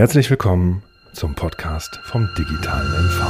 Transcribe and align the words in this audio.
Herzlich 0.00 0.30
willkommen 0.30 0.82
zum 1.12 1.34
Podcast 1.34 2.00
vom 2.04 2.26
digitalen 2.38 2.90
MV. 2.90 3.20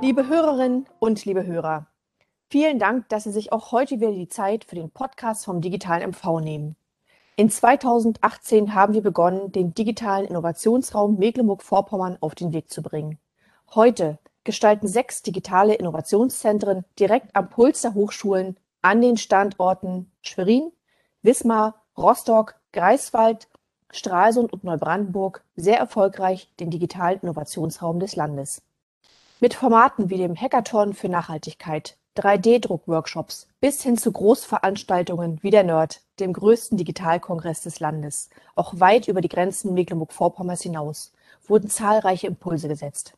Liebe 0.00 0.26
Hörerinnen 0.26 0.86
und 0.98 1.26
liebe 1.26 1.44
Hörer, 1.44 1.88
vielen 2.48 2.78
Dank, 2.78 3.10
dass 3.10 3.24
Sie 3.24 3.30
sich 3.30 3.52
auch 3.52 3.72
heute 3.72 4.00
wieder 4.00 4.12
die 4.12 4.28
Zeit 4.28 4.64
für 4.64 4.76
den 4.76 4.90
Podcast 4.90 5.44
vom 5.44 5.60
digitalen 5.60 6.08
MV 6.12 6.40
nehmen. 6.40 6.76
In 7.36 7.50
2018 7.50 8.74
haben 8.74 8.94
wir 8.94 9.02
begonnen, 9.02 9.52
den 9.52 9.74
digitalen 9.74 10.24
Innovationsraum 10.24 11.18
Mecklenburg-Vorpommern 11.18 12.16
auf 12.22 12.34
den 12.34 12.54
Weg 12.54 12.70
zu 12.70 12.80
bringen. 12.80 13.18
Heute, 13.74 14.18
gestalten 14.48 14.88
sechs 14.88 15.20
digitale 15.20 15.74
Innovationszentren 15.74 16.86
direkt 16.98 17.36
am 17.36 17.50
Puls 17.50 17.82
der 17.82 17.92
Hochschulen 17.92 18.56
an 18.80 19.02
den 19.02 19.18
Standorten 19.18 20.10
Schwerin, 20.22 20.72
Wismar, 21.20 21.84
Rostock, 21.98 22.54
Greifswald, 22.72 23.46
Stralsund 23.90 24.50
und 24.50 24.64
Neubrandenburg 24.64 25.44
sehr 25.54 25.76
erfolgreich 25.76 26.50
den 26.60 26.70
digitalen 26.70 27.20
Innovationsraum 27.20 28.00
des 28.00 28.16
Landes. 28.16 28.62
Mit 29.38 29.52
Formaten 29.52 30.08
wie 30.08 30.16
dem 30.16 30.34
Hackathon 30.34 30.94
für 30.94 31.10
Nachhaltigkeit, 31.10 31.98
3D-Druck-Workshops 32.16 33.48
bis 33.60 33.82
hin 33.82 33.98
zu 33.98 34.12
Großveranstaltungen 34.12 35.42
wie 35.42 35.50
der 35.50 35.64
Nerd, 35.64 36.00
dem 36.20 36.32
größten 36.32 36.78
Digitalkongress 36.78 37.60
des 37.60 37.80
Landes, 37.80 38.30
auch 38.54 38.80
weit 38.80 39.08
über 39.08 39.20
die 39.20 39.28
Grenzen 39.28 39.74
Mecklenburg-Vorpommerns 39.74 40.62
hinaus, 40.62 41.12
wurden 41.46 41.68
zahlreiche 41.68 42.28
Impulse 42.28 42.68
gesetzt. 42.68 43.12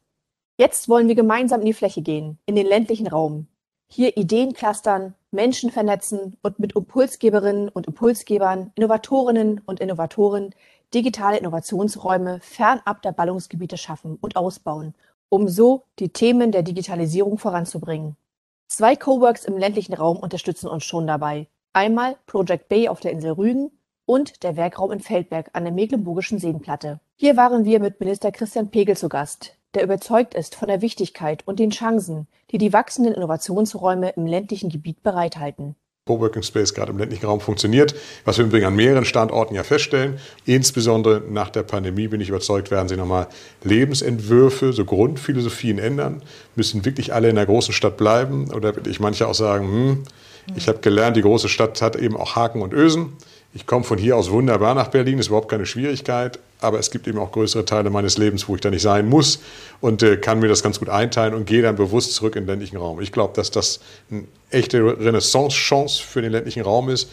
Jetzt 0.61 0.91
wollen 0.91 1.09
wir 1.09 1.15
gemeinsam 1.15 1.61
in 1.61 1.67
die 1.69 1.73
Fläche 1.73 2.03
gehen, 2.03 2.39
in 2.45 2.55
den 2.55 2.67
ländlichen 2.67 3.07
Raum. 3.07 3.47
Hier 3.89 4.19
Ideen 4.19 4.53
clustern, 4.53 5.15
Menschen 5.31 5.71
vernetzen 5.71 6.37
und 6.43 6.59
mit 6.59 6.77
Impulsgeberinnen 6.77 7.71
und 7.71 7.87
Impulsgebern, 7.87 8.71
Innovatorinnen 8.75 9.63
und 9.65 9.81
Innovatoren 9.81 10.55
digitale 10.93 11.39
Innovationsräume 11.39 12.41
fernab 12.43 13.01
der 13.01 13.13
Ballungsgebiete 13.13 13.79
schaffen 13.79 14.19
und 14.21 14.37
ausbauen, 14.37 14.93
um 15.31 15.49
so 15.49 15.85
die 15.99 16.11
Themen 16.11 16.53
der 16.53 16.63
Digitalisierung 16.63 17.39
voranzubringen. 17.39 18.17
Zwei 18.69 18.97
Coworks 18.97 19.47
im 19.47 19.57
ländlichen 19.57 19.95
Raum 19.95 20.19
unterstützen 20.19 20.69
uns 20.69 20.85
schon 20.85 21.07
dabei. 21.07 21.49
Einmal 21.73 22.19
Project 22.27 22.69
Bay 22.69 22.87
auf 22.89 23.01
der 23.01 23.13
Insel 23.13 23.33
Rügen 23.33 23.71
und 24.05 24.43
der 24.43 24.57
Werkraum 24.57 24.93
in 24.93 25.01
Feldberg 25.01 25.49
an 25.55 25.65
der 25.65 25.73
Mecklenburgischen 25.73 26.39
Seenplatte. 26.39 27.01
Hier 27.17 27.39
waren 27.39 27.65
wir 27.65 27.81
mit 27.81 27.99
Minister 27.99 28.31
Christian 28.31 28.71
Pegel 28.71 28.99
zu 28.99 29.09
Gast, 29.09 29.57
der 29.75 29.85
überzeugt 29.85 30.35
ist 30.35 30.55
von 30.55 30.69
der 30.69 30.83
Wichtigkeit 30.83 31.43
und 31.47 31.59
den 31.59 31.71
Chancen, 31.71 32.27
die 32.51 32.59
die 32.59 32.73
wachsenden 32.73 33.15
Innovationsräume 33.15 34.11
im 34.11 34.27
ländlichen 34.27 34.71
Gebiet 34.71 35.03
bereithalten. 35.03 35.77
Coworking 36.07 36.43
Space 36.43 36.75
gerade 36.75 36.91
im 36.91 36.99
ländlichen 36.99 37.27
Raum 37.27 37.41
funktioniert, 37.41 37.95
was 38.25 38.39
wir 38.39 38.45
übrigens 38.45 38.67
an 38.67 38.75
mehreren 38.75 39.05
Standorten 39.05 39.55
ja 39.55 39.63
feststellen. 39.63 40.19
Insbesondere 40.45 41.23
nach 41.29 41.51
der 41.51 41.63
Pandemie 41.63 42.09
bin 42.09 42.21
ich 42.21 42.31
überzeugt, 42.31 42.71
werden 42.71 42.89
sich 42.89 42.99
nochmal 42.99 43.29
Lebensentwürfe, 43.63 44.73
so 44.73 44.85
Grundphilosophien 44.85 45.79
ändern. 45.79 46.23
Müssen 46.57 46.85
wirklich 46.85 47.15
alle 47.15 47.29
in 47.29 47.37
der 47.37 47.47
großen 47.47 47.73
Stadt 47.73 47.97
bleiben? 47.97 48.53
Oder 48.53 48.75
will 48.75 48.89
ich 48.89 48.99
manche 48.99 49.29
auch 49.29 49.35
sagen, 49.35 49.69
hm, 49.69 50.05
ich 50.57 50.67
habe 50.67 50.79
gelernt, 50.79 51.17
die 51.17 51.23
große 51.23 51.49
Stadt 51.49 51.81
hat 51.81 51.95
eben 51.95 52.17
auch 52.17 52.35
Haken 52.35 52.63
und 52.63 52.73
Ösen. 52.73 53.17
Ich 53.53 53.67
komme 53.67 53.85
von 53.85 53.99
hier 53.99 54.17
aus 54.17 54.31
wunderbar 54.31 54.77
nach 54.77 54.89
Berlin, 54.89 55.19
ist 55.19 55.27
überhaupt 55.27 55.49
keine 55.49 55.67
Schwierigkeit, 55.67 56.39
aber 56.61 56.79
es 56.79 56.93
gibt 56.93 57.09
eben 57.09 57.19
auch 57.19 57.33
größere 57.33 57.65
Teile 57.65 57.91
meines 57.91 58.17
Lebens, 58.17 58.49
wo 58.49 58.55
ich 58.55 58.61
da 58.61 58.71
nicht 58.71 58.83
sein 58.83 59.09
muss 59.09 59.41
und 59.81 60.05
äh, 60.05 60.17
kann 60.19 60.39
mir 60.39 60.47
das 60.47 60.63
ganz 60.63 60.79
gut 60.79 60.89
einteilen 60.89 61.35
und 61.35 61.47
gehe 61.47 61.61
dann 61.61 61.75
bewusst 61.75 62.15
zurück 62.15 62.37
in 62.37 62.45
den 62.45 62.49
ländlichen 62.49 62.77
Raum. 62.77 63.01
Ich 63.01 63.11
glaube, 63.11 63.35
dass 63.35 63.51
das 63.51 63.81
eine 64.09 64.25
echte 64.51 64.81
Renaissance-Chance 65.01 66.01
für 66.01 66.23
den 66.23 66.31
ländlichen 66.31 66.63
Raum 66.63 66.91
ist, 66.91 67.11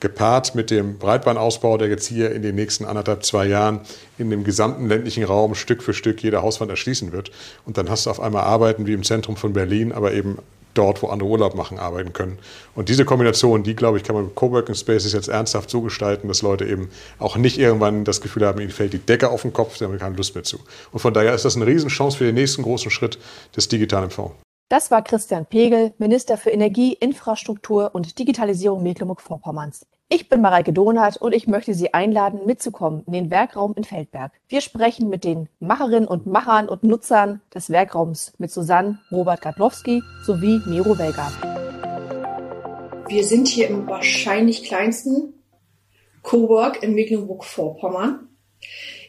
gepaart 0.00 0.56
mit 0.56 0.70
dem 0.70 0.98
Breitbandausbau, 0.98 1.78
der 1.78 1.88
jetzt 1.88 2.06
hier 2.06 2.32
in 2.32 2.42
den 2.42 2.56
nächsten 2.56 2.84
anderthalb, 2.84 3.24
zwei 3.24 3.46
Jahren 3.46 3.80
in 4.18 4.28
dem 4.28 4.42
gesamten 4.42 4.88
ländlichen 4.88 5.24
Raum 5.24 5.54
Stück 5.54 5.84
für 5.84 5.94
Stück 5.94 6.22
jede 6.22 6.42
Hauswand 6.42 6.70
erschließen 6.70 7.12
wird. 7.12 7.30
Und 7.64 7.78
dann 7.78 7.88
hast 7.88 8.06
du 8.06 8.10
auf 8.10 8.20
einmal 8.20 8.42
Arbeiten 8.42 8.86
wie 8.86 8.92
im 8.92 9.04
Zentrum 9.04 9.36
von 9.36 9.52
Berlin, 9.52 9.92
aber 9.92 10.12
eben 10.12 10.38
dort, 10.76 11.02
wo 11.02 11.08
andere 11.08 11.28
Urlaub 11.28 11.54
machen, 11.54 11.78
arbeiten 11.78 12.12
können. 12.12 12.38
Und 12.74 12.88
diese 12.88 13.04
Kombination, 13.04 13.62
die, 13.62 13.74
glaube 13.74 13.98
ich, 13.98 14.04
kann 14.04 14.14
man 14.14 14.26
mit 14.26 14.34
Coworking 14.34 14.74
Spaces 14.74 15.12
jetzt 15.12 15.28
ernsthaft 15.28 15.70
so 15.70 15.80
gestalten, 15.80 16.28
dass 16.28 16.42
Leute 16.42 16.64
eben 16.64 16.90
auch 17.18 17.36
nicht 17.36 17.58
irgendwann 17.58 18.04
das 18.04 18.20
Gefühl 18.20 18.46
haben, 18.46 18.60
ihnen 18.60 18.70
fällt 18.70 18.92
die 18.92 18.98
Decke 18.98 19.30
auf 19.30 19.42
den 19.42 19.52
Kopf, 19.52 19.76
sie 19.76 19.84
haben 19.84 19.98
keine 19.98 20.16
Lust 20.16 20.34
mehr 20.34 20.44
zu. 20.44 20.58
Und 20.92 21.00
von 21.00 21.14
daher 21.14 21.34
ist 21.34 21.44
das 21.44 21.56
eine 21.56 21.66
Riesenchance 21.66 22.18
für 22.18 22.24
den 22.24 22.34
nächsten 22.34 22.62
großen 22.62 22.90
Schritt 22.90 23.18
des 23.56 23.68
digitalen 23.68 24.10
MV. 24.10 24.30
Das 24.68 24.90
war 24.90 25.02
Christian 25.02 25.46
Pegel, 25.46 25.94
Minister 25.98 26.36
für 26.36 26.50
Energie, 26.50 26.92
Infrastruktur 26.94 27.94
und 27.94 28.18
Digitalisierung 28.18 28.82
Mecklenburg-Vorpommerns. 28.82 29.86
Ich 30.08 30.28
bin 30.28 30.40
Mareike 30.40 30.72
Donath 30.72 31.16
und 31.16 31.32
ich 31.34 31.48
möchte 31.48 31.74
Sie 31.74 31.92
einladen, 31.92 32.46
mitzukommen 32.46 33.02
in 33.08 33.12
den 33.12 33.30
Werkraum 33.32 33.74
in 33.74 33.82
Feldberg. 33.82 34.30
Wir 34.46 34.60
sprechen 34.60 35.08
mit 35.08 35.24
den 35.24 35.48
Macherinnen 35.58 36.06
und 36.06 36.26
Machern 36.26 36.68
und 36.68 36.84
Nutzern 36.84 37.40
des 37.52 37.70
Werkraums 37.70 38.32
mit 38.38 38.52
Susanne 38.52 39.00
Robert 39.10 39.40
Gadlowski 39.40 40.04
sowie 40.24 40.60
Miro 40.66 40.96
Welger. 40.96 41.32
Wir 43.08 43.24
sind 43.24 43.48
hier 43.48 43.66
im 43.68 43.88
wahrscheinlich 43.88 44.62
kleinsten 44.62 45.34
Cowork 46.22 46.84
in 46.84 46.94
Mecklenburg-Vorpommern. 46.94 48.28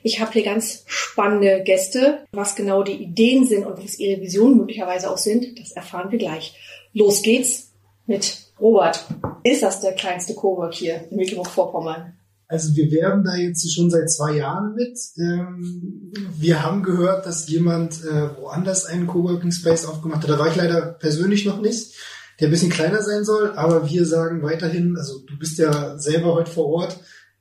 Ich 0.01 0.19
habe 0.19 0.31
hier 0.31 0.43
ganz 0.43 0.83
spannende 0.87 1.61
Gäste. 1.61 2.25
Was 2.31 2.55
genau 2.55 2.81
die 2.81 3.03
Ideen 3.03 3.45
sind 3.45 3.67
und 3.67 3.83
was 3.83 3.99
ihre 3.99 4.19
Visionen 4.19 4.57
möglicherweise 4.57 5.11
auch 5.11 5.19
sind, 5.19 5.59
das 5.59 5.73
erfahren 5.73 6.09
wir 6.11 6.17
gleich. 6.17 6.55
Los 6.91 7.21
geht's 7.21 7.71
mit 8.07 8.46
Robert. 8.59 9.05
Ist 9.43 9.63
das 9.63 9.81
der 9.81 9.93
kleinste 9.93 10.35
Cowork 10.35 10.73
hier 10.73 11.07
in 11.09 11.17
Mecklenburg-Vorpommern? 11.17 12.13
Also 12.49 12.75
wir 12.75 12.89
werben 12.91 13.25
da 13.25 13.35
jetzt 13.35 13.73
schon 13.73 13.89
seit 13.89 14.09
zwei 14.09 14.37
Jahren 14.37 14.73
mit. 14.73 14.97
Ähm, 15.17 16.13
wir 16.37 16.63
haben 16.63 16.81
gehört, 16.81 17.25
dass 17.25 17.49
jemand 17.49 18.03
äh, 18.05 18.29
woanders 18.39 18.85
einen 18.85 19.05
Coworking 19.05 19.51
Space 19.51 19.85
aufgemacht 19.85 20.23
hat. 20.23 20.29
Da 20.29 20.39
war 20.39 20.47
ich 20.47 20.55
leider 20.55 20.81
persönlich 20.93 21.45
noch 21.45 21.59
nicht, 21.59 21.93
der 22.39 22.47
ein 22.47 22.51
bisschen 22.51 22.71
kleiner 22.71 23.01
sein 23.01 23.25
soll. 23.25 23.51
Aber 23.57 23.89
wir 23.89 24.05
sagen 24.05 24.41
weiterhin, 24.43 24.95
also 24.97 25.19
du 25.19 25.37
bist 25.37 25.57
ja 25.57 25.97
selber 25.97 26.35
heute 26.35 26.51
vor 26.51 26.67
Ort. 26.67 26.97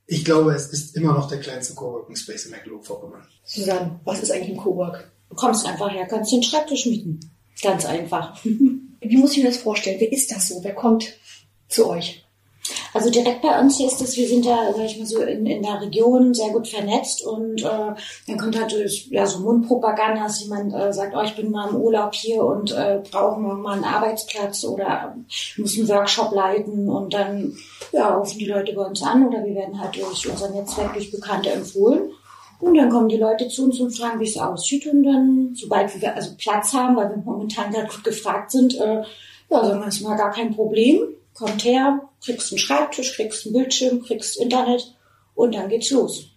Ich 0.07 0.25
glaube, 0.25 0.53
es 0.53 0.67
ist 0.67 0.95
immer 0.97 1.13
noch 1.13 1.29
der 1.29 1.39
kleinste 1.39 1.73
Coworking 1.73 2.15
Space 2.17 2.45
in 2.45 2.51
Mecklenburg-Vorpommern. 2.51 3.25
Susanne, 3.45 3.99
was 4.03 4.21
ist 4.21 4.31
eigentlich 4.31 4.51
ein 4.51 4.57
Cowork? 4.57 5.09
Du 5.29 5.35
kommst 5.35 5.65
einfach 5.65 5.89
her, 5.89 6.05
kannst 6.09 6.33
den 6.33 6.43
Schreibtisch 6.43 6.85
mieten. 6.85 7.19
Ganz 7.61 7.85
einfach. 7.85 8.37
Wie 9.09 9.17
muss 9.17 9.31
ich 9.31 9.43
mir 9.43 9.49
das 9.49 9.57
vorstellen? 9.57 9.99
Wer 9.99 10.11
ist 10.11 10.31
das 10.31 10.47
so? 10.47 10.63
Wer 10.63 10.75
kommt 10.75 11.13
zu 11.67 11.89
euch? 11.89 12.23
Also 12.93 13.09
direkt 13.09 13.41
bei 13.41 13.59
uns 13.59 13.77
hier 13.77 13.87
ist 13.87 14.01
es, 14.01 14.17
wir 14.17 14.27
sind 14.27 14.45
ja, 14.45 14.73
sag 14.75 14.85
ich 14.85 14.97
mal 14.97 15.05
so, 15.05 15.21
in, 15.21 15.45
in 15.45 15.63
der 15.63 15.81
Region 15.81 16.33
sehr 16.33 16.49
gut 16.49 16.67
vernetzt 16.67 17.25
und 17.25 17.63
äh, 17.63 17.93
dann 18.27 18.37
kommt 18.37 18.59
halt 18.59 18.71
durch 18.71 19.07
ja, 19.09 19.25
so 19.25 19.39
Mundpropaganda, 19.39 20.23
dass 20.23 20.41
jemand 20.41 20.73
äh, 20.73 20.91
sagt, 20.91 21.15
oh, 21.15 21.21
ich 21.21 21.35
bin 21.35 21.51
mal 21.51 21.69
im 21.69 21.77
Urlaub 21.77 22.13
hier 22.13 22.43
und 22.43 22.71
äh, 22.71 23.01
brauche 23.09 23.39
mal 23.39 23.73
einen 23.73 23.83
Arbeitsplatz 23.83 24.63
oder 24.65 25.15
muss 25.57 25.77
einen 25.77 25.87
Workshop 25.87 26.33
leiten 26.33 26.89
und 26.89 27.13
dann 27.13 27.55
ja, 27.91 28.15
rufen 28.15 28.39
die 28.39 28.47
Leute 28.47 28.73
bei 28.73 28.83
uns 28.83 29.01
an 29.01 29.27
oder 29.27 29.45
wir 29.45 29.55
werden 29.55 29.79
halt 29.79 29.95
durch 29.95 30.29
unser 30.29 30.49
Netzwerk, 30.49 30.93
durch 30.93 31.11
Bekannte 31.11 31.51
empfohlen. 31.51 32.11
Und 32.59 32.75
dann 32.75 32.89
kommen 32.89 33.09
die 33.09 33.17
Leute 33.17 33.47
zu 33.47 33.65
uns 33.65 33.79
und 33.79 33.95
fragen, 33.95 34.19
wie 34.19 34.25
es 34.25 34.37
aussieht. 34.37 34.87
Und 34.87 35.03
dann, 35.03 35.51
sobald 35.53 35.99
wir 36.01 36.15
also 36.15 36.31
Platz 36.37 36.73
haben, 36.73 36.95
weil 36.95 37.09
wir 37.09 37.17
momentan 37.17 37.71
gerade 37.71 37.87
gut 37.87 38.03
gefragt 38.03 38.51
sind, 38.51 38.75
äh, 38.79 39.03
ja, 39.49 39.65
sagen 39.65 39.79
wir, 39.79 39.87
es 39.87 40.01
mal 40.01 40.17
gar 40.17 40.31
kein 40.31 40.55
Problem 40.55 40.99
kommt 41.37 41.63
her, 41.63 42.01
kriegst 42.23 42.51
einen 42.51 42.59
Schreibtisch, 42.59 43.15
kriegst 43.15 43.45
einen 43.45 43.53
Bildschirm, 43.53 44.01
kriegst 44.01 44.39
Internet 44.39 44.95
und 45.35 45.53
dann 45.53 45.69
geht's 45.69 45.91
los. 45.91 46.31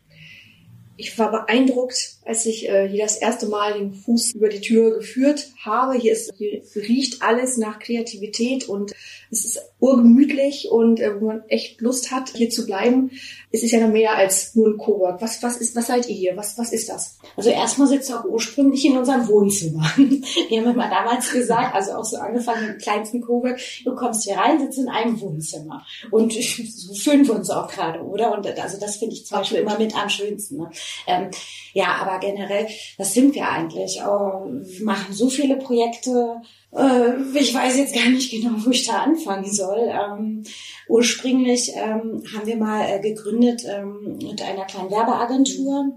Ich 0.97 1.19
war 1.19 1.31
beeindruckt, 1.31 2.19
als 2.25 2.47
ich 2.47 2.69
äh, 2.69 2.89
hier 2.89 3.05
das 3.05 3.17
erste 3.17 3.47
Mal 3.47 3.75
den 3.75 3.95
Fuß 3.95 4.33
über 4.33 4.49
die 4.49 4.61
Tür 4.61 4.97
geführt 4.97 5.49
habe. 5.65 5.95
Hier, 5.99 6.13
ist, 6.13 6.33
hier 6.37 6.63
riecht 6.77 7.23
alles 7.23 7.57
nach 7.57 7.79
Kreativität 7.79 8.69
und 8.69 8.93
es 9.31 9.45
ist 9.45 9.61
urgemütlich 9.79 10.69
und 10.71 11.01
äh, 11.01 11.21
wo 11.21 11.27
man 11.27 11.43
echt 11.49 11.81
Lust 11.81 12.11
hat, 12.11 12.31
hier 12.31 12.51
zu 12.51 12.67
bleiben. 12.67 13.11
Es 13.51 13.63
ist 13.63 13.73
ja 13.73 13.81
noch 13.81 13.93
mehr 13.93 14.17
als 14.17 14.55
nur 14.55 14.69
ein 14.69 14.79
Cowork. 14.79 15.23
Was, 15.23 15.43
was, 15.43 15.57
ist, 15.57 15.75
was 15.75 15.87
seid 15.87 16.09
ihr 16.09 16.15
hier? 16.15 16.37
Was, 16.37 16.59
was 16.59 16.73
ist 16.73 16.89
das? 16.89 17.19
Also 17.37 17.51
erstmal 17.51 17.89
sitzt 17.89 18.11
ihr 18.11 18.21
auch 18.21 18.25
ursprünglich 18.25 18.85
in 18.85 18.97
unserem 18.97 19.27
Wohnzimmer. 19.27 19.91
Wir 19.97 20.61
haben 20.61 20.75
immer 20.75 20.91
damals 20.91 21.33
gesagt, 21.33 21.75
also 21.75 21.93
auch 21.93 22.05
so 22.05 22.17
angefangen 22.19 22.67
mit 22.67 22.75
dem 22.75 22.79
kleinsten 22.79 23.21
Cowork, 23.21 23.59
du 23.85 23.95
kommst 23.95 24.25
hier 24.25 24.37
rein, 24.37 24.61
sitzt 24.61 24.79
in 24.79 24.89
einem 24.89 25.21
Wohnzimmer. 25.21 25.87
Und 26.11 26.33
so 26.33 26.95
fühlen 26.95 27.27
wir 27.27 27.35
uns 27.35 27.51
auch 27.51 27.69
gerade, 27.69 28.01
oder? 28.01 28.37
Und 28.37 28.47
also 28.47 28.79
das 28.79 28.97
finde 28.97 29.15
ich 29.15 29.27
zum 29.27 29.39
Beispiel 29.39 29.59
immer 29.59 29.79
mit 29.79 29.97
am 29.97 30.09
schönsten. 30.09 30.59
Ne? 30.59 30.71
Ähm, 31.07 31.31
ja, 31.73 31.97
aber 32.01 32.10
generell, 32.19 32.67
was 32.99 33.15
sind 33.15 33.35
wir 33.35 33.49
eigentlich? 33.49 34.01
Oh, 34.03 34.47
wir 34.47 34.85
machen 34.85 35.13
so 35.15 35.29
viele 35.29 35.57
Projekte, 35.57 36.43
äh, 36.73 37.39
ich 37.39 37.55
weiß 37.55 37.77
jetzt 37.79 37.95
gar 37.95 38.09
nicht 38.09 38.31
genau, 38.31 38.55
wo 38.59 38.71
ich 38.71 38.87
da 38.87 39.03
anfangen 39.03 39.51
soll. 39.51 39.89
Ähm, 39.91 40.43
ursprünglich 40.89 41.73
ähm, 41.75 42.23
haben 42.35 42.47
wir 42.47 42.57
mal 42.57 42.85
äh, 42.89 43.01
gegründet 43.01 43.63
ähm, 43.67 44.19
mit 44.23 44.43
einer 44.43 44.65
kleinen 44.65 44.91
Werbeagentur 44.91 45.93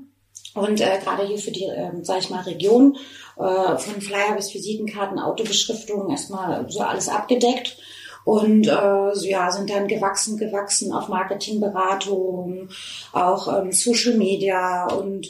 und 0.55 0.81
äh, 0.81 0.99
gerade 1.03 1.25
hier 1.25 1.37
für 1.37 1.51
die, 1.51 1.65
äh, 1.65 1.91
sag 2.03 2.19
ich 2.19 2.29
mal, 2.29 2.41
Region 2.41 2.97
äh, 3.37 3.77
von 3.77 4.01
Flyer 4.01 4.35
bis 4.35 4.53
Visitenkarten, 4.53 5.19
Autobeschriftungen 5.19 6.09
erstmal 6.09 6.69
so 6.69 6.81
alles 6.81 7.09
abgedeckt. 7.09 7.77
und 8.25 8.67
äh, 8.67 9.27
ja, 9.27 9.51
sind 9.51 9.69
dann 9.69 9.87
gewachsen, 9.87 10.37
gewachsen 10.37 10.93
auf 10.93 11.09
Marketingberatung, 11.09 12.69
auch 13.11 13.59
ähm, 13.59 13.71
Social 13.71 14.15
Media 14.15 14.87
und 14.87 15.27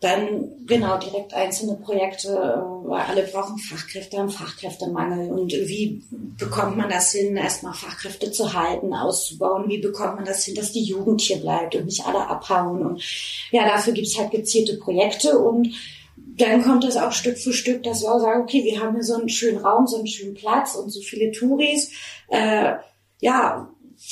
dann 0.00 0.64
genau 0.64 0.96
direkt 0.98 1.34
einzelne 1.34 1.74
Projekte, 1.74 2.28
äh, 2.28 2.88
weil 2.88 3.00
alle 3.00 3.22
brauchen 3.24 3.58
Fachkräfte, 3.58 4.18
haben 4.18 4.30
Fachkräftemangel. 4.30 5.30
Und 5.32 5.52
wie 5.52 6.02
bekommt 6.10 6.76
man 6.76 6.88
das 6.88 7.12
hin, 7.12 7.36
erstmal 7.36 7.74
Fachkräfte 7.74 8.30
zu 8.30 8.52
halten, 8.52 8.94
auszubauen? 8.94 9.68
Wie 9.68 9.78
bekommt 9.78 10.16
man 10.16 10.24
das 10.24 10.44
hin, 10.44 10.54
dass 10.54 10.72
die 10.72 10.84
Jugend 10.84 11.20
hier 11.20 11.38
bleibt 11.38 11.74
und 11.74 11.86
nicht 11.86 12.06
alle 12.06 12.28
abhauen? 12.28 12.86
Und 12.86 13.02
ja, 13.50 13.64
dafür 13.66 13.92
gibt's 13.92 14.16
halt 14.16 14.30
gezielte 14.30 14.76
Projekte 14.76 15.36
und 15.36 15.74
dann 16.16 16.62
kommt 16.62 16.84
es 16.84 16.96
auch 16.96 17.10
Stück 17.10 17.36
für 17.36 17.52
Stück, 17.52 17.82
dass 17.82 18.02
wir 18.02 18.14
auch 18.14 18.20
sagen, 18.20 18.42
okay, 18.42 18.62
wir 18.62 18.80
haben 18.80 18.94
hier 18.94 19.02
so 19.02 19.14
einen 19.14 19.28
schönen 19.28 19.58
Raum, 19.58 19.88
so 19.88 19.96
einen 19.96 20.06
schönen 20.06 20.34
Platz 20.34 20.76
und 20.76 20.90
so 20.90 21.00
viele 21.00 21.32
Touris. 21.32 21.90
Äh, 22.28 22.74
ja, 23.20 23.68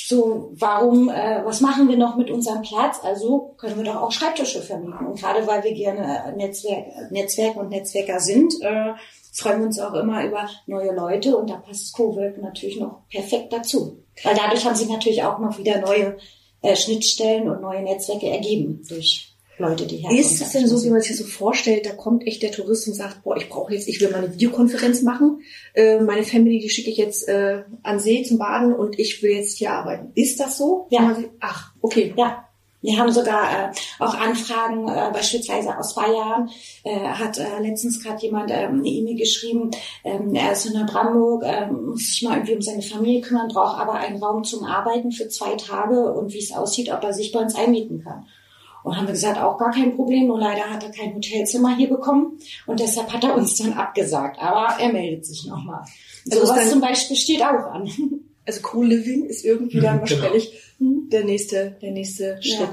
so, 0.07 0.51
warum, 0.53 1.09
äh, 1.09 1.43
was 1.43 1.59
machen 1.59 1.89
wir 1.89 1.97
noch 1.97 2.15
mit 2.15 2.31
unserem 2.31 2.61
Platz? 2.61 3.01
Also 3.03 3.55
können 3.57 3.75
wir 3.75 3.83
doch 3.83 4.01
auch 4.01 4.11
Schreibtische 4.13 4.61
vermieten. 4.61 5.05
Und 5.05 5.19
gerade 5.19 5.45
weil 5.45 5.65
wir 5.65 5.73
gerne 5.73 6.33
Netzwerk, 6.37 7.11
Netzwerk 7.11 7.57
und 7.57 7.71
Netzwerker 7.71 8.21
sind, 8.21 8.53
äh, 8.61 8.93
freuen 9.33 9.59
wir 9.59 9.65
uns 9.65 9.79
auch 9.79 9.93
immer 9.95 10.23
über 10.23 10.47
neue 10.65 10.93
Leute 10.95 11.35
und 11.35 11.49
da 11.49 11.57
passt 11.57 11.93
Cowork 11.93 12.41
natürlich 12.41 12.79
noch 12.79 13.01
perfekt 13.09 13.51
dazu. 13.51 13.97
Weil 14.23 14.35
dadurch 14.35 14.65
haben 14.65 14.77
sich 14.77 14.87
natürlich 14.87 15.23
auch 15.23 15.39
noch 15.39 15.57
wieder 15.57 15.81
neue 15.81 16.15
äh, 16.61 16.77
Schnittstellen 16.77 17.49
und 17.49 17.59
neue 17.59 17.83
Netzwerke 17.83 18.29
ergeben 18.29 18.81
durch 18.87 19.35
Leute, 19.57 19.87
die 19.87 19.97
herkommen. 19.97 20.19
Ist 20.19 20.41
es 20.41 20.51
denn 20.51 20.67
so, 20.67 20.83
wie 20.83 20.89
man 20.89 21.01
sich 21.01 21.11
das 21.11 21.19
so 21.19 21.25
vorstellt, 21.25 21.85
da 21.85 21.91
kommt 21.91 22.25
echt 22.27 22.43
der 22.43 22.51
Tourist 22.51 22.87
und 22.87 22.93
sagt, 22.93 23.23
boah, 23.23 23.37
ich 23.37 23.49
brauche 23.49 23.73
jetzt, 23.73 23.87
ich 23.87 23.99
will 23.99 24.09
mal 24.09 24.23
eine 24.23 24.33
Videokonferenz 24.33 25.01
machen, 25.01 25.41
äh, 25.73 25.99
meine 25.99 26.23
Family, 26.23 26.59
die 26.59 26.69
schicke 26.69 26.91
ich 26.91 26.97
jetzt 26.97 27.27
äh, 27.27 27.63
an 27.83 27.99
See 27.99 28.23
zum 28.23 28.37
Baden 28.37 28.73
und 28.73 28.99
ich 28.99 29.21
will 29.23 29.31
jetzt 29.31 29.57
hier 29.57 29.71
arbeiten. 29.71 30.11
Ist 30.15 30.39
das 30.39 30.57
so? 30.57 30.87
Ja. 30.89 31.17
Ach, 31.39 31.73
okay. 31.81 32.13
Ja. 32.17 32.43
Wir 32.81 32.99
haben 32.99 33.11
sogar 33.11 33.51
äh, 33.51 33.71
auch 33.97 34.13
Anfragen, 34.13 34.87
äh, 34.87 35.09
beispielsweise 35.11 35.77
aus 35.77 35.95
Bayern, 35.95 36.49
äh, 36.83 36.95
hat 36.95 37.39
äh, 37.39 37.59
letztens 37.59 38.03
gerade 38.03 38.21
jemand 38.21 38.51
ähm, 38.51 38.79
eine 38.79 38.87
E-Mail 38.87 39.17
geschrieben, 39.17 39.71
ähm, 40.03 40.35
er 40.35 40.51
ist 40.51 40.67
in 40.67 40.73
Neubrandenburg, 40.73 41.43
ähm, 41.43 41.87
muss 41.87 42.11
sich 42.11 42.21
mal 42.21 42.35
irgendwie 42.35 42.55
um 42.55 42.61
seine 42.61 42.83
Familie 42.83 43.21
kümmern, 43.21 43.47
braucht 43.47 43.79
aber 43.79 43.93
einen 43.93 44.23
Raum 44.23 44.43
zum 44.43 44.63
Arbeiten 44.63 45.11
für 45.11 45.27
zwei 45.27 45.55
Tage 45.55 46.13
und 46.13 46.33
wie 46.33 46.39
es 46.39 46.51
aussieht, 46.51 46.91
ob 46.93 47.03
er 47.03 47.13
sich 47.13 47.31
bei 47.31 47.39
uns 47.39 47.55
einmieten 47.55 48.03
kann. 48.03 48.27
Und 48.83 48.95
haben 48.95 49.07
wir 49.07 49.13
gesagt, 49.13 49.37
auch 49.39 49.57
gar 49.57 49.71
kein 49.71 49.95
Problem, 49.95 50.27
nur 50.27 50.39
leider 50.39 50.63
hat 50.69 50.83
er 50.83 50.91
kein 50.91 51.13
Hotelzimmer 51.13 51.75
hier 51.75 51.89
bekommen 51.89 52.37
und 52.67 52.79
deshalb 52.79 53.11
hat 53.11 53.23
er 53.23 53.35
uns 53.35 53.55
dann 53.57 53.73
abgesagt. 53.73 54.39
Aber 54.39 54.79
er 54.81 54.91
meldet 54.93 55.25
sich 55.25 55.45
nochmal. 55.45 55.81
Also 56.31 56.45
So 56.45 56.53
was 56.53 56.69
zum 56.69 56.81
Beispiel 56.81 57.15
steht 57.17 57.41
auch 57.41 57.71
an. 57.71 57.89
Also 58.45 58.61
Co-Living 58.61 59.25
ist 59.25 59.43
irgendwie 59.43 59.81
dann 59.81 59.97
Mhm, 59.99 60.05
genau. 60.05 60.21
wahrscheinlich 60.21 60.53
hm, 60.77 61.09
der 61.11 61.25
nächste, 61.25 61.75
der 61.81 61.91
nächste 61.91 62.39
Ja. 62.39 62.57
Schritt. 62.57 62.69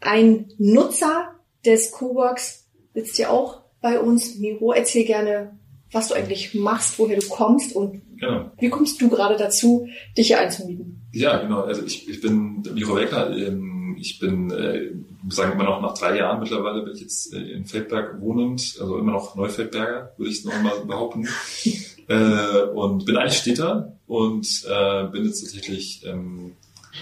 Ein 0.00 0.46
Nutzer 0.58 1.30
des 1.64 1.90
Coworks 1.90 2.66
sitzt 2.94 3.18
ja 3.18 3.30
auch 3.30 3.62
bei 3.80 3.98
uns. 3.98 4.36
Miro, 4.36 4.72
erzähl 4.72 5.04
gerne, 5.04 5.58
was 5.90 6.08
du 6.08 6.14
eigentlich 6.14 6.54
machst, 6.54 6.96
woher 7.00 7.18
du 7.18 7.26
kommst 7.28 7.74
und 7.74 8.02
Genau. 8.20 8.52
wie 8.60 8.70
kommst 8.70 9.00
du 9.00 9.08
gerade 9.08 9.36
dazu, 9.36 9.88
dich 10.16 10.28
hier 10.28 10.38
einzumieten? 10.38 11.02
Ja, 11.12 11.38
genau. 11.38 11.62
Also 11.62 11.82
ich, 11.84 12.08
ich 12.08 12.20
bin 12.20 12.62
Miro 12.72 12.94
Wegner. 12.94 13.36
Ähm, 13.36 13.73
ich 13.98 14.18
bin, 14.18 14.50
äh, 14.50 14.90
sagen, 15.28 15.52
immer 15.52 15.64
noch 15.64 15.80
nach 15.80 15.96
drei 15.96 16.18
Jahren 16.18 16.40
mittlerweile 16.40 16.82
bin 16.82 16.94
ich 16.94 17.00
jetzt 17.00 17.32
äh, 17.32 17.38
in 17.38 17.64
Feldberg 17.64 18.20
wohnend, 18.20 18.76
also 18.80 18.98
immer 18.98 19.12
noch 19.12 19.34
Neufeldberger, 19.34 20.12
würde 20.16 20.30
ich 20.30 20.44
noch 20.44 20.60
mal 20.62 20.80
behaupten. 20.86 21.28
äh, 22.08 22.62
und 22.74 23.04
bin 23.04 23.16
eigentlich 23.16 23.38
Städter 23.38 23.96
und 24.06 24.46
äh, 24.68 25.04
bin 25.08 25.24
jetzt 25.24 25.40
tatsächlich 25.40 26.04
ähm, 26.04 26.52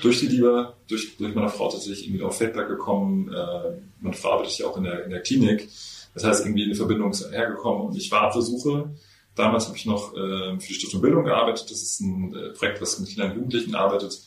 durch 0.00 0.20
die 0.20 0.26
Liebe, 0.26 0.74
durch, 0.88 1.16
durch 1.16 1.34
meine 1.34 1.48
Frau 1.48 1.68
tatsächlich 1.68 2.06
irgendwie 2.06 2.24
auf 2.24 2.38
Feldberg 2.38 2.68
gekommen. 2.68 3.32
Äh, 3.32 3.80
meine 4.00 4.16
Frau 4.16 4.32
arbeitet 4.32 4.58
ja 4.58 4.66
auch 4.66 4.76
in 4.76 4.84
der, 4.84 5.04
in 5.04 5.10
der 5.10 5.20
Klinik. 5.20 5.68
Das 6.14 6.24
heißt, 6.24 6.44
irgendwie 6.44 6.64
eine 6.64 6.74
Verbindung 6.74 7.10
ist 7.10 7.30
hergekommen 7.30 7.88
und 7.88 7.96
ich 7.96 8.10
war 8.10 8.28
auf 8.28 8.34
der 8.34 8.42
Suche. 8.42 8.90
Damals 9.34 9.66
habe 9.66 9.76
ich 9.76 9.86
noch 9.86 10.14
äh, 10.14 10.58
für 10.60 10.68
die 10.68 10.74
Stiftung 10.74 11.00
Bildung 11.00 11.24
gearbeitet. 11.24 11.70
Das 11.70 11.82
ist 11.82 12.00
ein 12.00 12.34
äh, 12.34 12.50
Projekt, 12.50 12.82
was 12.82 12.98
mit 12.98 13.08
Kindern 13.08 13.30
und 13.30 13.36
Jugendlichen 13.36 13.74
arbeitet. 13.74 14.20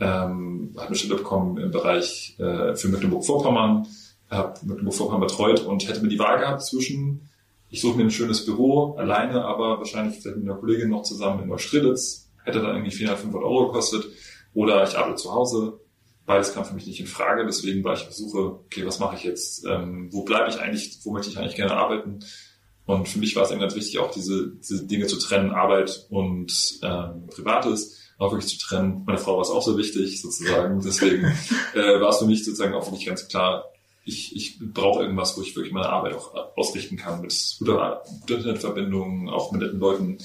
Ähm, 0.00 0.72
habe 0.76 0.88
eine 0.88 0.96
Stelle 0.96 1.16
bekommen 1.16 1.58
im 1.58 1.70
Bereich 1.70 2.36
äh, 2.38 2.74
für 2.74 2.88
Mecklenburg-Vorpommern, 2.88 3.86
habe 4.30 4.58
Mecklenburg-Vorpommern 4.62 5.20
betreut 5.20 5.60
und 5.60 5.86
hätte 5.88 6.00
mir 6.00 6.08
die 6.08 6.18
Wahl 6.18 6.38
gehabt 6.38 6.64
zwischen, 6.64 7.28
ich 7.70 7.80
suche 7.80 7.96
mir 7.96 8.04
ein 8.04 8.10
schönes 8.10 8.44
Büro, 8.44 8.94
alleine, 8.96 9.44
aber 9.44 9.78
wahrscheinlich 9.78 10.20
vielleicht 10.20 10.38
mit 10.38 10.48
einer 10.48 10.58
Kollegin 10.58 10.90
noch 10.90 11.02
zusammen 11.02 11.42
in 11.42 11.48
Neustrelitz, 11.48 12.30
hätte 12.44 12.60
dann 12.60 12.74
irgendwie 12.76 12.90
400, 12.90 13.20
500 13.20 13.44
Euro 13.44 13.66
gekostet, 13.66 14.06
oder 14.52 14.84
ich 14.84 14.96
arbeite 14.96 15.16
zu 15.16 15.32
Hause. 15.32 15.80
Beides 16.26 16.54
kam 16.54 16.64
für 16.64 16.74
mich 16.74 16.86
nicht 16.86 17.00
in 17.00 17.06
Frage, 17.06 17.44
deswegen 17.44 17.84
war 17.84 17.94
ich 17.94 18.06
auf 18.06 18.14
Suche, 18.14 18.38
okay, 18.38 18.86
was 18.86 18.98
mache 18.98 19.16
ich 19.16 19.24
jetzt? 19.24 19.66
Ähm, 19.66 20.08
wo 20.10 20.22
bleibe 20.22 20.48
ich 20.48 20.58
eigentlich, 20.58 20.98
wo 21.04 21.12
möchte 21.12 21.30
ich 21.30 21.38
eigentlich 21.38 21.56
gerne 21.56 21.74
arbeiten? 21.74 22.20
Und 22.86 23.08
für 23.08 23.18
mich 23.18 23.34
war 23.36 23.44
es 23.44 23.50
eben 23.50 23.60
ganz 23.60 23.74
wichtig, 23.74 23.98
auch 23.98 24.10
diese, 24.10 24.52
diese 24.56 24.86
Dinge 24.86 25.06
zu 25.06 25.18
trennen, 25.18 25.52
Arbeit 25.52 26.06
und 26.10 26.78
ähm, 26.82 27.26
Privates, 27.28 28.03
auch 28.24 28.32
wirklich 28.32 28.58
zu 28.58 28.66
trennen. 28.66 29.02
Meine 29.06 29.18
Frau 29.18 29.36
war 29.36 29.42
es 29.42 29.50
auch 29.50 29.62
so 29.62 29.76
wichtig, 29.78 30.20
sozusagen. 30.20 30.80
Deswegen 30.80 31.24
äh, 31.74 32.00
war 32.00 32.10
es 32.10 32.18
für 32.18 32.26
mich 32.26 32.44
sozusagen 32.44 32.74
auch 32.74 32.86
wirklich 32.86 33.06
ganz 33.06 33.28
klar, 33.28 33.64
ich, 34.04 34.36
ich 34.36 34.58
brauche 34.60 35.02
irgendwas, 35.02 35.36
wo 35.36 35.42
ich 35.42 35.56
wirklich 35.56 35.72
meine 35.72 35.88
Arbeit 35.88 36.14
auch 36.14 36.34
ausrichten 36.56 36.96
kann, 36.96 37.22
mit 37.22 37.34
guter, 37.58 38.02
guter 38.20 38.36
Internetverbindung, 38.36 39.28
auch 39.28 39.50
mit 39.52 39.62
netten 39.62 39.80
Leuten. 39.80 40.18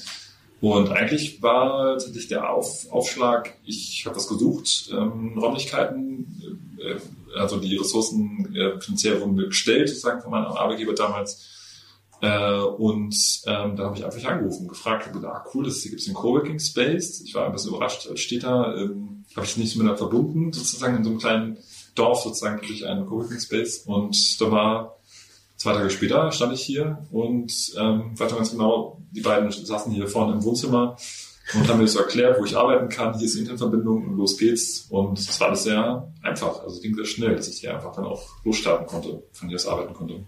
Und 0.60 0.90
eigentlich 0.90 1.42
war 1.42 1.94
tatsächlich 1.94 2.28
der 2.28 2.50
Auf, 2.50 2.90
Aufschlag, 2.90 3.54
ich 3.64 4.04
habe 4.04 4.16
was 4.16 4.28
gesucht, 4.28 4.90
ähm, 4.92 5.38
Räumlichkeiten, 5.38 6.76
äh, 6.78 6.96
also 7.38 7.58
die 7.58 7.76
Ressourcen 7.76 8.54
äh, 8.54 8.78
finanziell 8.80 9.20
wurden 9.20 9.34
mir 9.34 9.46
gestellt, 9.46 9.88
sozusagen 9.88 10.20
von 10.20 10.30
meinem 10.30 10.46
Arbeitgeber 10.46 10.94
damals. 10.94 11.46
Äh, 12.20 12.60
und 12.60 13.14
ähm, 13.46 13.76
da 13.76 13.84
habe 13.84 13.96
ich 13.96 14.04
einfach 14.04 14.24
angerufen, 14.24 14.68
gefragt, 14.68 15.06
habe 15.06 15.18
gedacht, 15.18 15.42
ah, 15.42 15.50
cool, 15.54 15.64
das 15.64 15.82
gibt 15.82 16.00
es 16.00 16.04
den 16.04 16.14
Coworking 16.14 16.58
Space. 16.58 17.22
Ich 17.22 17.34
war 17.34 17.46
ein 17.46 17.52
bisschen 17.52 17.70
überrascht, 17.70 18.08
steht 18.18 18.42
da, 18.42 18.74
ähm, 18.76 19.24
habe 19.34 19.46
ich 19.46 19.56
nicht 19.56 19.76
miteinander 19.76 19.98
verbunden, 19.98 20.52
sozusagen 20.52 20.96
in 20.96 21.04
so 21.04 21.10
einem 21.10 21.18
kleinen 21.18 21.56
Dorf 21.94 22.22
sozusagen 22.22 22.60
durch 22.66 22.86
einen 22.86 23.06
Coworking 23.06 23.40
Space. 23.40 23.84
Und 23.86 24.40
da 24.40 24.50
war 24.50 24.96
zwei 25.56 25.72
Tage 25.72 25.90
später 25.90 26.30
stand 26.32 26.52
ich 26.52 26.62
hier 26.62 26.98
und 27.10 27.52
ähm, 27.78 28.18
weiß 28.18 28.30
noch 28.30 28.38
ganz 28.38 28.50
genau, 28.50 29.00
die 29.12 29.20
beiden 29.20 29.50
saßen 29.50 29.92
hier 29.92 30.08
vorne 30.08 30.32
im 30.34 30.42
Wohnzimmer 30.42 30.96
und 31.54 31.68
haben 31.68 31.80
mir 31.80 31.88
so 31.88 31.98
erklärt, 31.98 32.38
wo 32.38 32.44
ich 32.44 32.56
arbeiten 32.56 32.88
kann. 32.88 33.16
Hier 33.16 33.26
ist 33.26 33.34
die 33.34 33.40
Internetverbindung 33.40 34.06
und 34.06 34.16
los 34.16 34.38
geht's. 34.38 34.86
Und 34.88 35.18
es 35.18 35.40
war 35.40 35.48
alles 35.48 35.64
sehr 35.64 36.08
einfach. 36.22 36.62
Also 36.62 36.76
es 36.76 36.82
ging 36.82 36.94
sehr 36.94 37.04
schnell, 37.04 37.34
dass 37.34 37.48
ich 37.48 37.60
hier 37.60 37.74
einfach 37.74 37.94
dann 37.94 38.04
auch 38.04 38.22
losstarten 38.44 38.86
konnte, 38.86 39.22
von 39.32 39.48
hier 39.48 39.56
aus 39.56 39.66
arbeiten 39.66 39.94
konnte. 39.94 40.24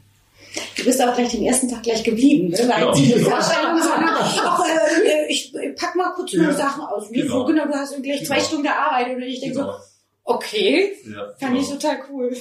Du 0.76 0.85
bist 0.85 1.00
aber 1.00 1.12
gleich 1.16 1.30
den 1.30 1.44
ersten 1.44 1.68
Tag 1.68 1.82
gleich 1.82 2.02
geblieben, 2.04 2.49
ne? 2.49 2.59
weil 2.59 2.80
Genau. 2.80 2.92
sie 2.94 3.14
eine 3.14 3.23
Vorstellung 3.25 3.78
sagen, 3.82 4.04
ach, 4.06 4.64
äh, 4.66 5.09
äh, 5.25 5.26
ich 5.32 5.52
pack 5.76 5.94
mal 5.97 6.12
kurz 6.14 6.32
meine 6.35 6.49
Ja. 6.49 6.54
Sachen 6.54 6.82
aus. 6.85 7.11
Wie 7.11 7.21
Genau. 7.21 7.44
genau. 7.47 7.66
du 7.66 7.73
hast 7.73 8.02
gleich 8.02 8.26
zwei 8.26 8.35
Genau. 8.37 8.47
Stunden 8.47 8.64
gearbeitet 8.64 9.16
und 9.16 9.23
ich 9.23 9.40
denke 9.40 9.56
Genau. 9.56 9.73
so, 9.73 9.78
okay, 10.25 10.92
Ja, 11.11 11.32
fand 11.38 11.56
ich 11.59 11.66
genau. 11.68 11.78
total 11.80 11.99
cool. 12.11 12.37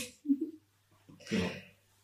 genau. 1.30 1.42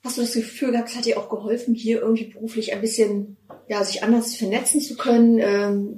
Hast 0.03 0.17
du 0.17 0.21
das 0.21 0.33
Gefühl 0.33 0.71
gehabt, 0.71 0.89
es 0.89 0.95
hat 0.95 1.05
dir 1.05 1.17
auch 1.19 1.29
geholfen, 1.29 1.73
hier 1.75 1.99
irgendwie 1.99 2.25
beruflich 2.25 2.71
ein 2.71 2.79
bisschen, 2.81 3.35
ja, 3.67 3.83
sich 3.83 4.03
anders 4.03 4.35
vernetzen 4.35 4.79
zu 4.79 4.95
können? 4.95 5.39
Ähm, 5.39 5.95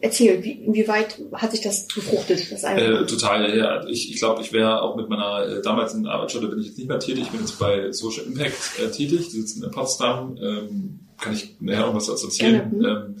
erzähl, 0.00 0.42
wie, 0.42 0.52
inwieweit 0.52 1.20
hat 1.32 1.50
sich 1.52 1.60
das 1.60 1.86
befruchtet? 1.86 2.50
Das? 2.50 2.64
Äh, 2.64 3.06
total, 3.06 3.56
ja. 3.56 3.86
Ich, 3.86 4.10
ich 4.10 4.18
glaube, 4.18 4.42
ich 4.42 4.52
wäre 4.52 4.82
auch 4.82 4.96
mit 4.96 5.08
meiner 5.08 5.46
äh, 5.46 5.62
damals 5.62 5.94
in 5.94 6.06
Arbeitsstelle 6.06 6.48
bin 6.48 6.60
ich 6.60 6.66
jetzt 6.66 6.78
nicht 6.78 6.88
mehr 6.88 6.98
tätig. 6.98 7.24
Ich 7.24 7.30
bin 7.30 7.40
jetzt 7.40 7.58
bei 7.58 7.92
Social 7.92 8.24
Impact 8.24 8.78
äh, 8.82 8.90
tätig. 8.90 9.28
Die 9.28 9.40
sitzen 9.40 9.64
in 9.64 9.70
Potsdam. 9.70 10.36
Ähm, 10.40 11.00
kann 11.18 11.32
ich 11.32 11.56
nachher 11.60 11.86
noch 11.86 11.94
was 11.94 12.06
dazu 12.06 12.26
erzählen. 12.26 12.70
Gerne, 12.70 13.14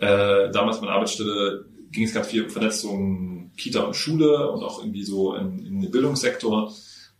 Ähm, 0.00 0.08
äh, 0.08 0.50
damals 0.50 0.80
meine 0.80 0.92
Arbeitsstelle 0.92 1.64
ging 1.90 2.04
es 2.04 2.14
ganz 2.14 2.28
viel 2.28 2.44
um 2.44 2.50
Vernetzung 2.50 3.52
Kita 3.56 3.80
und 3.80 3.94
Schule 3.94 4.50
und 4.50 4.62
auch 4.62 4.80
irgendwie 4.80 5.04
so 5.04 5.34
in, 5.34 5.58
in 5.64 5.80
den 5.80 5.90
Bildungssektor. 5.90 6.72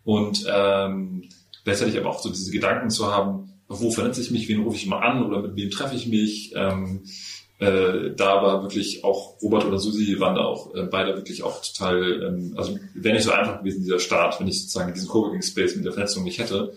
Und 0.03 0.45
ähm, 0.51 1.29
gleichzeitig 1.63 1.97
aber 1.97 2.09
auch 2.09 2.19
so 2.19 2.29
diese 2.29 2.51
Gedanken 2.51 2.89
zu 2.89 3.13
haben, 3.13 3.53
wo 3.67 3.91
vernetze 3.91 4.21
ich 4.21 4.31
mich, 4.31 4.47
wen 4.49 4.63
rufe 4.63 4.75
ich 4.75 4.85
mal 4.85 4.99
an 4.99 5.23
oder 5.23 5.41
mit 5.41 5.55
wem 5.55 5.69
treffe 5.69 5.95
ich 5.95 6.07
mich. 6.07 6.53
Ähm, 6.55 7.03
äh, 7.59 8.11
da 8.15 8.41
war 8.41 8.61
wirklich 8.63 9.03
auch 9.03 9.41
Robert 9.41 9.65
oder 9.65 9.77
Susi 9.79 10.19
waren 10.19 10.35
da 10.35 10.41
auch 10.45 10.73
äh, 10.75 10.83
beide 10.83 11.15
wirklich 11.15 11.43
auch 11.43 11.61
total, 11.61 12.23
ähm, 12.23 12.53
also 12.57 12.77
wäre 12.95 13.15
nicht 13.15 13.23
so 13.25 13.31
einfach 13.31 13.59
gewesen, 13.59 13.83
dieser 13.83 13.99
Start, 13.99 14.39
wenn 14.39 14.47
ich 14.47 14.61
sozusagen 14.61 14.93
diesen 14.93 15.07
Coworking 15.07 15.41
Space 15.41 15.75
mit 15.75 15.85
der 15.85 15.93
Vernetzung 15.93 16.23
nicht 16.23 16.39
hätte, 16.39 16.73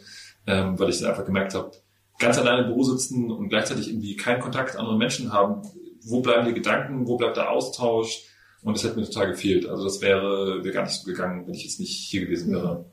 ähm, 0.46 0.78
weil 0.78 0.90
ich 0.90 1.00
dann 1.00 1.10
einfach 1.10 1.24
gemerkt 1.24 1.54
habe, 1.54 1.72
ganz 2.18 2.38
alleine 2.38 2.62
im 2.62 2.68
Büro 2.68 2.82
sitzen 2.82 3.30
und 3.30 3.48
gleichzeitig 3.48 3.88
irgendwie 3.88 4.16
keinen 4.16 4.40
Kontakt 4.40 4.72
zu 4.72 4.78
anderen 4.78 4.98
Menschen 4.98 5.32
haben, 5.32 5.62
wo 6.02 6.20
bleiben 6.20 6.46
die 6.46 6.54
Gedanken, 6.54 7.06
wo 7.06 7.16
bleibt 7.16 7.36
der 7.36 7.50
Austausch 7.50 8.22
und 8.62 8.76
das 8.76 8.84
hätte 8.84 8.98
mir 8.98 9.06
total 9.06 9.28
gefehlt. 9.32 9.66
Also 9.68 9.84
das 9.84 10.00
wäre, 10.02 10.62
wäre 10.62 10.74
gar 10.74 10.84
nicht 10.84 10.94
so 10.94 11.04
gegangen, 11.04 11.46
wenn 11.46 11.54
ich 11.54 11.64
jetzt 11.64 11.80
nicht 11.80 11.92
hier 12.10 12.20
gewesen 12.26 12.52
wäre. 12.52 12.84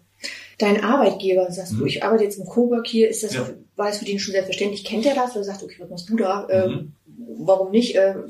Dein 0.58 0.84
Arbeitgeber, 0.84 1.52
sagst 1.52 1.74
du, 1.74 1.78
Mhm. 1.78 1.88
ich 1.88 2.04
arbeite 2.04 2.24
jetzt 2.24 2.38
im 2.40 2.46
Cowork 2.46 2.88
hier, 2.88 3.10
ist 3.10 3.24
das, 3.24 3.34
Ja. 3.34 3.50
war 3.76 3.88
das 3.88 3.98
für 3.98 4.06
den 4.06 4.20
schon 4.20 4.32
selbstverständlich? 4.34 4.84
Kennt 4.86 5.06
er 5.06 5.16
das? 5.16 5.36
Oder 5.36 5.44
sagt, 5.44 5.64
okay, 5.64 5.76
was 5.80 5.90
machst 5.90 6.10
du 6.10 6.16
da? 6.16 6.48
Ähm, 6.50 6.72
Mhm. 6.72 6.94
Warum 7.40 7.72
nicht? 7.72 7.96
Ähm, 7.96 8.26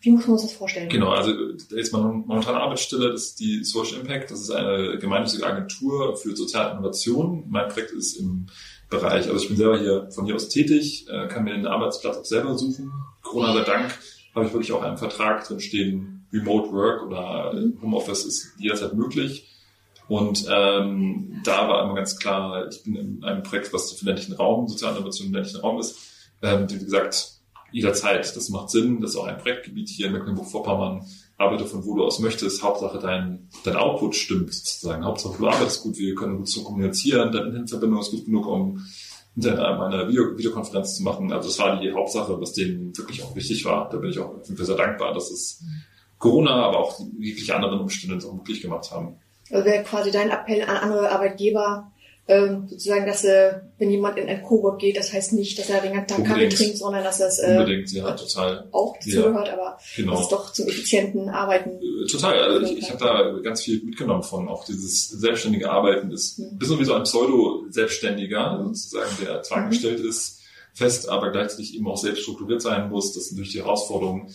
Wie 0.00 0.10
muss 0.10 0.26
man 0.26 0.32
uns 0.32 0.42
das 0.42 0.52
vorstellen? 0.52 0.88
Genau, 0.88 1.10
also 1.10 1.32
da 1.70 1.76
ist 1.76 1.92
meine 1.92 2.06
momentane 2.06 2.58
Arbeitsstelle, 2.58 3.12
das 3.12 3.22
ist 3.24 3.40
die 3.40 3.64
Social 3.64 4.00
Impact, 4.00 4.30
das 4.30 4.40
ist 4.40 4.50
eine 4.50 4.98
gemeinnützige 4.98 5.46
Agentur 5.46 6.16
für 6.16 6.36
soziale 6.36 6.72
Innovation. 6.72 7.44
Mein 7.48 7.68
Projekt 7.68 7.92
ist 7.92 8.16
im 8.16 8.46
Bereich, 8.90 9.28
also 9.28 9.36
ich 9.36 9.48
bin 9.48 9.56
selber 9.56 9.78
hier 9.78 10.10
von 10.10 10.24
hier 10.24 10.34
aus 10.34 10.48
tätig, 10.48 11.06
äh, 11.10 11.28
kann 11.28 11.44
mir 11.44 11.54
den 11.54 11.66
Arbeitsplatz 11.66 12.16
auch 12.16 12.24
selber 12.24 12.56
suchen. 12.56 12.92
Corona 13.22 13.52
sei 13.52 13.64
Dank 13.64 13.98
habe 14.34 14.46
ich 14.46 14.52
wirklich 14.52 14.72
auch 14.72 14.82
einen 14.82 14.96
Vertrag 14.96 15.46
drin 15.46 15.60
stehen, 15.60 16.26
Remote 16.32 16.72
Work 16.72 17.06
oder 17.06 17.52
Homeoffice 17.82 18.24
ist 18.24 18.52
jederzeit 18.58 18.94
möglich. 18.94 19.48
Und 20.08 20.46
ähm, 20.50 21.40
da 21.44 21.68
war 21.68 21.84
immer 21.84 21.94
ganz 21.94 22.18
klar, 22.18 22.66
ich 22.68 22.82
bin 22.82 22.96
in 22.96 23.24
einem 23.24 23.42
Projekt, 23.42 23.72
was 23.74 23.92
für 23.92 24.04
den 24.04 24.06
ländlichen 24.06 24.34
Raum, 24.34 24.66
soziale 24.66 24.96
Innovation 24.96 25.28
im 25.28 25.34
ländlichen 25.34 25.60
Raum 25.60 25.78
ist, 25.78 25.98
ähm, 26.42 26.66
wie 26.70 26.78
gesagt, 26.78 27.37
jederzeit. 27.72 28.34
Das 28.34 28.48
macht 28.48 28.70
Sinn. 28.70 29.00
Das 29.00 29.10
ist 29.10 29.16
auch 29.16 29.26
ein 29.26 29.38
Projektgebiet 29.38 29.88
hier 29.88 30.06
in 30.06 30.12
Mecklenburg-Vorpommern. 30.12 31.06
Arbeite 31.36 31.66
von 31.66 31.84
wo 31.84 31.96
du 31.96 32.04
aus 32.04 32.18
möchtest. 32.18 32.62
Hauptsache 32.62 32.98
dein, 32.98 33.48
dein 33.64 33.76
Output 33.76 34.16
stimmt 34.16 34.52
sozusagen. 34.52 35.04
Hauptsache 35.04 35.36
du 35.38 35.46
arbeitest 35.46 35.82
gut. 35.82 35.96
Wir 35.98 36.14
können 36.14 36.38
gut 36.38 36.48
so 36.48 36.64
kommunizieren. 36.64 37.32
Deine 37.32 37.46
Internetverbindung 37.46 38.00
ist 38.00 38.10
gut 38.10 38.24
genug, 38.24 38.46
um 38.46 38.82
eine 39.36 40.08
Video 40.08 40.36
Videokonferenz 40.36 40.96
zu 40.96 41.02
machen. 41.04 41.32
Also 41.32 41.48
das 41.48 41.58
war 41.58 41.80
die 41.80 41.92
Hauptsache, 41.92 42.40
was 42.40 42.54
denen 42.54 42.96
wirklich 42.96 43.22
auch 43.22 43.36
wichtig 43.36 43.64
war. 43.64 43.88
Da 43.88 43.98
bin 43.98 44.10
ich 44.10 44.18
auch 44.18 44.34
sehr 44.42 44.76
dankbar, 44.76 45.14
dass 45.14 45.30
es 45.30 45.62
Corona, 46.18 46.66
aber 46.66 46.78
auch 46.80 47.00
jegliche 47.18 47.54
anderen 47.54 47.78
Umstände 47.80 48.26
auch 48.26 48.34
möglich 48.34 48.60
gemacht 48.60 48.90
haben. 48.90 49.16
Also 49.50 49.64
wäre 49.64 49.84
quasi 49.84 50.10
dein 50.10 50.30
Appell 50.30 50.62
an 50.62 50.76
andere 50.76 51.10
Arbeitgeber, 51.10 51.90
ähm, 52.28 52.66
sozusagen, 52.68 53.06
dass 53.06 53.24
äh, 53.24 53.54
wenn 53.78 53.90
jemand 53.90 54.18
in 54.18 54.28
ein 54.28 54.42
Cowork 54.42 54.78
geht, 54.80 54.96
das 54.98 55.12
heißt 55.12 55.32
nicht, 55.32 55.58
dass 55.58 55.70
er 55.70 55.80
den 55.80 55.94
ganzen 55.94 56.16
Tag 56.18 56.26
Kaffee 56.26 56.48
trinkt, 56.50 56.76
sondern 56.76 57.02
dass 57.02 57.18
das 57.18 57.38
äh, 57.38 57.56
Unbedingt, 57.58 57.90
ja, 57.92 58.10
total. 58.12 58.68
auch 58.70 58.94
Ja. 59.04 59.16
dazugehört, 59.22 59.48
aber 59.48 59.78
Genau. 59.96 60.12
dass 60.12 60.20
es 60.22 60.28
doch 60.28 60.52
zum 60.52 60.68
effizienten 60.68 61.28
Arbeiten. 61.30 61.70
Äh, 61.80 62.06
Total, 62.06 62.38
also 62.38 62.66
ich, 62.66 62.78
ich 62.78 62.90
habe 62.90 62.98
da 63.02 63.38
ganz 63.42 63.62
viel 63.62 63.82
mitgenommen 63.82 64.22
von, 64.22 64.46
auch 64.48 64.64
dieses 64.66 65.08
selbstständige 65.08 65.70
Arbeiten 65.70 66.10
ist 66.10 66.38
ein 66.38 66.58
bisschen 66.58 66.78
wie 66.78 66.84
so 66.84 66.94
ein 66.94 67.04
Pseudo-Selbstständiger, 67.04 68.60
sozusagen, 68.74 69.10
der 69.24 69.42
zwar 69.42 69.58
angestellt 69.58 70.00
ist, 70.00 70.40
fest, 70.74 71.08
aber 71.08 71.30
gleichzeitig 71.32 71.74
eben 71.74 71.88
auch 71.88 71.96
selbst 71.96 72.22
strukturiert 72.22 72.62
sein 72.62 72.88
muss. 72.88 73.12
Das 73.14 73.24
ist 73.24 73.32
natürlich 73.32 73.52
die 73.52 73.62
Herausforderung. 73.62 74.30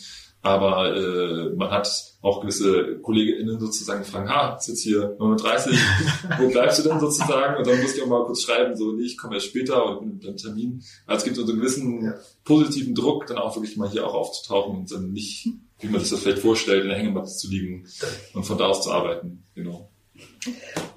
Aber 0.46 0.94
äh, 0.96 1.56
man 1.56 1.72
hat 1.72 1.90
auch 2.22 2.42
gewisse 2.42 2.98
KollegInnen 3.02 3.60
sozusagen 3.62 4.04
die 4.04 4.10
fragen, 4.12 4.30
ha, 4.30 4.58
ist 4.58 4.68
jetzt 4.68 4.82
hier 4.84 5.16
39, 5.18 5.78
wo 6.40 6.50
bleibst 6.50 6.80
du 6.80 6.90
denn 6.90 7.00
sozusagen? 7.00 7.58
Und 7.58 7.66
dann 7.66 7.82
muss 7.82 7.96
ich 7.96 8.04
auch 8.04 8.08
mal 8.08 8.26
kurz 8.26 8.42
schreiben, 8.42 8.76
so, 8.76 8.92
nee, 8.92 9.04
ich 9.06 9.18
komme 9.18 9.36
erst 9.36 9.48
später 9.48 9.86
und 10.00 10.02
bin 10.02 10.20
beim 10.20 10.36
Termin. 10.38 10.84
Also 11.08 11.20
es 11.20 11.24
gibt 11.24 11.38
so 11.38 11.44
einen 11.44 11.56
gewissen 11.60 12.04
Ja. 12.06 12.14
positiven 12.44 12.94
Druck, 12.94 13.26
dann 13.28 13.38
auch 13.38 13.56
wirklich 13.56 13.78
mal 13.78 13.90
hier 13.90 14.06
auch 14.06 14.14
aufzutauchen 14.14 14.80
und 14.80 14.92
dann 14.92 15.12
nicht, 15.14 15.48
wie 15.80 15.88
man 15.88 16.02
sich 16.02 16.10
das 16.12 16.20
vielleicht 16.20 16.40
vorstellt, 16.40 16.84
in 16.84 16.90
der 16.90 16.98
Hängematte 16.98 17.32
zu 17.32 17.50
liegen 17.50 17.88
und 18.34 18.44
von 18.46 18.58
da 18.58 18.66
aus 18.68 18.84
zu 18.84 18.92
arbeiten. 18.92 19.44
Genau. 19.56 19.90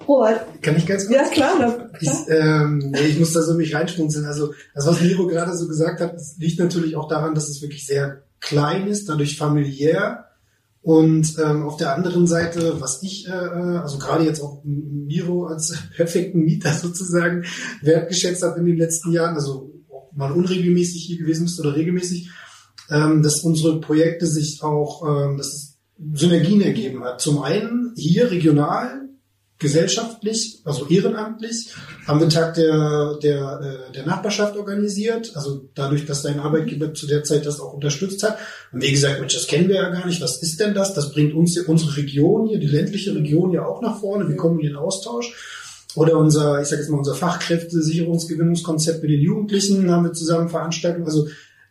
Robert, 0.07 0.61
Kann 0.61 0.75
ich 0.77 0.85
ganz 0.85 1.07
kurz? 1.07 1.15
ja 1.17 1.27
klar, 1.29 1.53
na, 1.59 1.89
Ich, 1.99 2.07
klar. 2.09 2.27
ähm, 2.63 2.77
nee, 2.91 2.99
ich 3.07 3.19
muss 3.19 3.33
da 3.33 3.41
so 3.41 3.53
mich 3.55 3.73
reinschmunzeln. 3.73 4.25
Also 4.25 4.53
das, 4.75 4.85
was 4.87 5.01
Miro 5.01 5.27
gerade 5.27 5.55
so 5.57 5.67
gesagt 5.67 5.99
hat, 6.01 6.15
liegt 6.37 6.59
natürlich 6.59 6.95
auch 6.95 7.07
daran, 7.07 7.33
dass 7.35 7.49
es 7.49 7.61
wirklich 7.61 7.85
sehr 7.85 8.23
klein 8.39 8.87
ist, 8.87 9.09
dadurch 9.09 9.37
familiär. 9.37 10.25
Und 10.81 11.35
ähm, 11.43 11.63
auf 11.63 11.75
der 11.75 11.93
anderen 11.95 12.27
Seite, 12.27 12.79
was 12.79 13.03
ich, 13.03 13.27
äh, 13.27 13.31
äh, 13.31 13.77
also 13.79 13.97
gerade 13.97 14.23
jetzt 14.23 14.41
auch 14.41 14.61
Miro 14.63 15.45
als 15.45 15.75
perfekten 15.95 16.45
Mieter 16.45 16.71
sozusagen 16.71 17.43
wertgeschätzt 17.81 18.43
habe 18.43 18.59
in 18.59 18.65
den 18.67 18.77
letzten 18.77 19.11
Jahren, 19.11 19.35
also 19.35 19.73
ob 19.89 20.15
man 20.15 20.31
unregelmäßig 20.31 21.03
hier 21.03 21.17
gewesen 21.17 21.45
ist 21.45 21.59
oder 21.59 21.75
regelmäßig, 21.75 22.29
ähm, 22.89 23.21
dass 23.21 23.41
unsere 23.41 23.81
Projekte 23.81 24.27
sich 24.27 24.63
auch, 24.63 25.05
ähm, 25.05 25.37
dass 25.37 25.77
Synergien 26.13 26.61
ergeben 26.61 27.03
hat. 27.03 27.19
Zum 27.19 27.41
einen 27.41 27.93
hier 27.97 28.31
regional, 28.31 29.06
gesellschaftlich, 29.59 30.61
also 30.65 30.87
ehrenamtlich, 30.87 31.73
haben 32.05 32.19
wir 32.19 32.25
einen 32.25 32.33
Tag 32.33 32.53
der, 32.53 33.17
der, 33.23 33.89
äh, 33.89 33.91
der 33.91 34.05
Nachbarschaft 34.05 34.55
organisiert. 34.55 35.31
Also 35.35 35.67
dadurch, 35.73 36.05
dass 36.05 36.21
dein 36.21 36.39
Arbeitgeber 36.39 36.93
zu 36.93 37.07
der 37.07 37.23
Zeit 37.23 37.45
das 37.45 37.59
auch 37.59 37.73
unterstützt 37.73 38.21
hat. 38.23 38.37
Und 38.71 38.83
wie 38.83 38.91
gesagt, 38.91 39.19
Mensch, 39.19 39.33
das 39.33 39.47
kennen 39.47 39.67
wir 39.67 39.77
ja 39.77 39.89
gar 39.89 40.05
nicht. 40.05 40.21
Was 40.21 40.43
ist 40.43 40.59
denn 40.59 40.75
das? 40.75 40.93
Das 40.93 41.11
bringt 41.11 41.33
uns 41.33 41.57
unsere 41.57 41.97
Region 41.97 42.47
hier, 42.47 42.59
die 42.59 42.67
ländliche 42.67 43.15
Region 43.15 43.51
ja 43.51 43.65
auch 43.65 43.81
nach 43.81 43.99
vorne. 43.99 44.29
Wir 44.29 44.35
kommen 44.35 44.59
in 44.59 44.67
den 44.67 44.75
Austausch. 44.75 45.33
Oder 45.95 46.17
unser, 46.17 46.61
ich 46.61 46.67
sage 46.67 46.83
jetzt 46.83 46.91
mal, 46.91 46.99
unser 46.99 47.15
Fachkräftesicherungsgewinnungskonzept 47.15 49.01
mit 49.01 49.09
den 49.09 49.21
Jugendlichen 49.21 49.89
haben 49.89 50.03
wir 50.03 50.13
zusammen 50.13 50.49
veranstaltet. 50.49 51.03
Also 51.03 51.27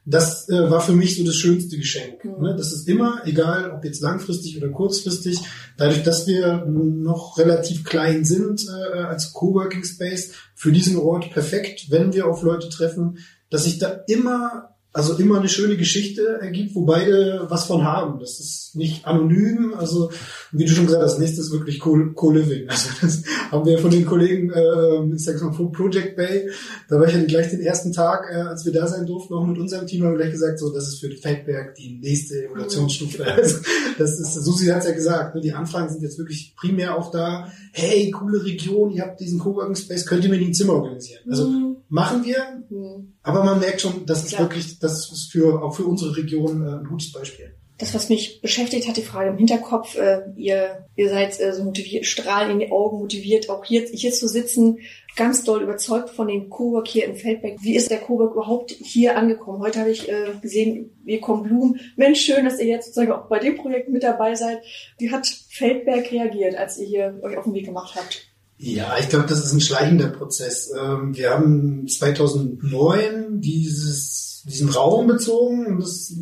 das 0.08 0.48
äh, 0.48 0.70
war 0.70 0.80
für 0.80 0.92
mich 0.92 1.16
so 1.16 1.24
das 1.24 1.34
schönste 1.34 1.76
Geschenk. 1.76 2.24
Mhm. 2.24 2.42
Ne? 2.42 2.54
Das 2.56 2.72
ist 2.72 2.88
immer, 2.88 3.22
egal 3.26 3.72
ob 3.72 3.84
jetzt 3.84 4.00
langfristig 4.00 4.56
oder 4.56 4.68
kurzfristig, 4.68 5.40
dadurch, 5.76 6.04
dass 6.04 6.28
wir 6.28 6.64
noch 6.64 7.36
relativ 7.38 7.84
klein 7.84 8.24
sind 8.24 8.66
äh, 8.68 8.98
als 9.00 9.32
Coworking 9.32 9.84
Space, 9.84 10.32
für 10.54 10.70
diesen 10.72 10.96
Ort 10.96 11.32
perfekt, 11.32 11.90
wenn 11.90 12.14
wir 12.14 12.26
auf 12.26 12.42
Leute 12.42 12.68
treffen, 12.68 13.18
dass 13.50 13.64
sich 13.64 13.78
da 13.78 13.88
immer, 14.06 14.75
also 14.96 15.16
immer 15.18 15.38
eine 15.38 15.48
schöne 15.48 15.76
Geschichte 15.76 16.38
ergibt, 16.40 16.74
wo 16.74 16.84
beide 16.84 17.46
was 17.48 17.66
von 17.66 17.84
haben. 17.84 18.18
Das 18.18 18.40
ist 18.40 18.74
nicht 18.74 19.06
anonym, 19.06 19.74
also 19.76 20.10
wie 20.52 20.64
du 20.64 20.72
schon 20.72 20.86
gesagt 20.86 21.02
hast, 21.02 21.18
nächstes 21.18 21.46
ist 21.46 21.52
wirklich 21.52 21.78
Co- 21.80 22.12
Co-Living. 22.14 22.68
Also 22.68 22.88
das 23.00 23.22
haben 23.50 23.64
wir 23.66 23.78
von 23.78 23.90
den 23.90 24.04
Kollegen, 24.04 24.50
äh, 24.50 25.14
ich 25.14 25.24
sag's 25.24 25.42
mal, 25.42 25.52
von 25.52 25.70
Project 25.72 26.16
Bay, 26.16 26.48
da 26.88 26.98
war 26.98 27.06
ich 27.06 27.14
ja 27.14 27.22
gleich 27.24 27.50
den 27.50 27.60
ersten 27.60 27.92
Tag, 27.92 28.26
äh, 28.30 28.36
als 28.36 28.64
wir 28.64 28.72
da 28.72 28.86
sein 28.86 29.06
durften, 29.06 29.34
auch 29.34 29.46
mit 29.46 29.58
unserem 29.58 29.86
Team, 29.86 30.04
haben 30.04 30.12
wir 30.12 30.18
gleich 30.18 30.32
gesagt, 30.32 30.58
so, 30.58 30.72
das 30.72 30.88
ist 30.88 31.00
für 31.00 31.10
Feldberg 31.10 31.74
die 31.74 31.98
nächste 32.02 32.44
Evolutionsstufe. 32.46 33.24
Also, 33.26 33.58
das 33.98 34.18
ist, 34.18 34.34
Susi 34.34 34.66
hat's 34.66 34.86
ja 34.86 34.92
gesagt, 34.92 35.34
ne, 35.34 35.40
die 35.40 35.52
Anfragen 35.52 35.88
sind 35.90 36.02
jetzt 36.02 36.18
wirklich 36.18 36.54
primär 36.56 36.96
auch 36.96 37.10
da, 37.10 37.50
hey, 37.72 38.10
coole 38.10 38.44
Region, 38.44 38.90
ihr 38.90 39.02
habt 39.02 39.20
diesen 39.20 39.38
Coworking 39.38 39.76
Space, 39.76 40.06
könnt 40.06 40.24
ihr 40.24 40.30
mir 40.30 40.38
die 40.38 40.46
ein 40.46 40.54
Zimmer 40.54 40.74
organisieren? 40.74 41.20
Also 41.30 41.48
Mhm. 41.48 41.75
Machen 41.88 42.24
wir, 42.24 42.62
Mhm. 42.68 43.14
aber 43.22 43.44
man 43.44 43.60
merkt 43.60 43.80
schon, 43.80 44.06
das 44.06 44.24
ist 44.24 44.30
Klar. 44.30 44.42
wirklich, 44.42 44.78
das 44.78 45.10
ist 45.12 45.30
für, 45.30 45.62
auch 45.62 45.74
für 45.74 45.84
unsere 45.84 46.16
Region 46.16 46.66
äh, 46.66 46.70
ein 46.80 46.84
gutes 46.84 47.12
Beispiel. 47.12 47.54
Das, 47.78 47.92
was 47.94 48.08
mich 48.08 48.40
beschäftigt 48.40 48.88
hat, 48.88 48.96
die 48.96 49.02
Frage 49.02 49.28
im 49.28 49.36
Hinterkopf, 49.36 49.96
äh, 49.98 50.22
ihr, 50.34 50.86
ihr 50.96 51.10
seid 51.10 51.38
äh, 51.38 51.52
so 51.52 51.62
motiviert, 51.62 52.06
strahlen 52.06 52.52
in 52.52 52.58
die 52.60 52.72
Augen, 52.72 52.96
motiviert, 52.98 53.50
auch 53.50 53.62
hier, 53.66 53.82
hier 53.82 54.12
zu 54.14 54.28
sitzen, 54.28 54.78
ganz 55.14 55.44
doll 55.44 55.62
überzeugt 55.62 56.08
von 56.08 56.26
dem 56.26 56.48
Cowork 56.48 56.88
hier 56.88 57.04
in 57.04 57.16
Feldberg. 57.16 57.58
Wie 57.60 57.76
ist 57.76 57.90
der 57.90 57.98
Cowork 57.98 58.32
überhaupt 58.32 58.70
hier 58.70 59.18
angekommen? 59.18 59.60
Heute 59.60 59.80
habe 59.80 59.90
ich 59.90 60.08
äh, 60.08 60.32
gesehen, 60.40 60.98
hier 61.04 61.20
kommen 61.20 61.42
Blumen. 61.42 61.78
Mensch, 61.96 62.22
schön, 62.22 62.46
dass 62.46 62.58
ihr 62.58 62.66
jetzt 62.66 62.86
sozusagen 62.86 63.12
auch 63.12 63.28
bei 63.28 63.40
dem 63.40 63.56
Projekt 63.56 63.90
mit 63.90 64.02
dabei 64.02 64.34
seid. 64.34 64.62
Wie 64.98 65.10
hat 65.10 65.26
Feldberg 65.50 66.10
reagiert, 66.10 66.56
als 66.56 66.78
ihr 66.78 66.86
hier 66.86 67.20
euch 67.22 67.36
auf 67.36 67.44
den 67.44 67.52
Weg 67.52 67.66
gemacht 67.66 67.94
habt? 67.94 68.25
Ja, 68.58 68.96
ich 68.98 69.08
glaube, 69.10 69.26
das 69.26 69.44
ist 69.44 69.52
ein 69.52 69.60
schleichender 69.60 70.08
Prozess. 70.08 70.72
Ähm, 70.78 71.14
wir 71.14 71.30
haben 71.30 71.86
2009 71.86 73.40
dieses, 73.40 74.44
diesen 74.46 74.70
Raum 74.70 75.06
bezogen, 75.06 75.78
das 75.78 76.14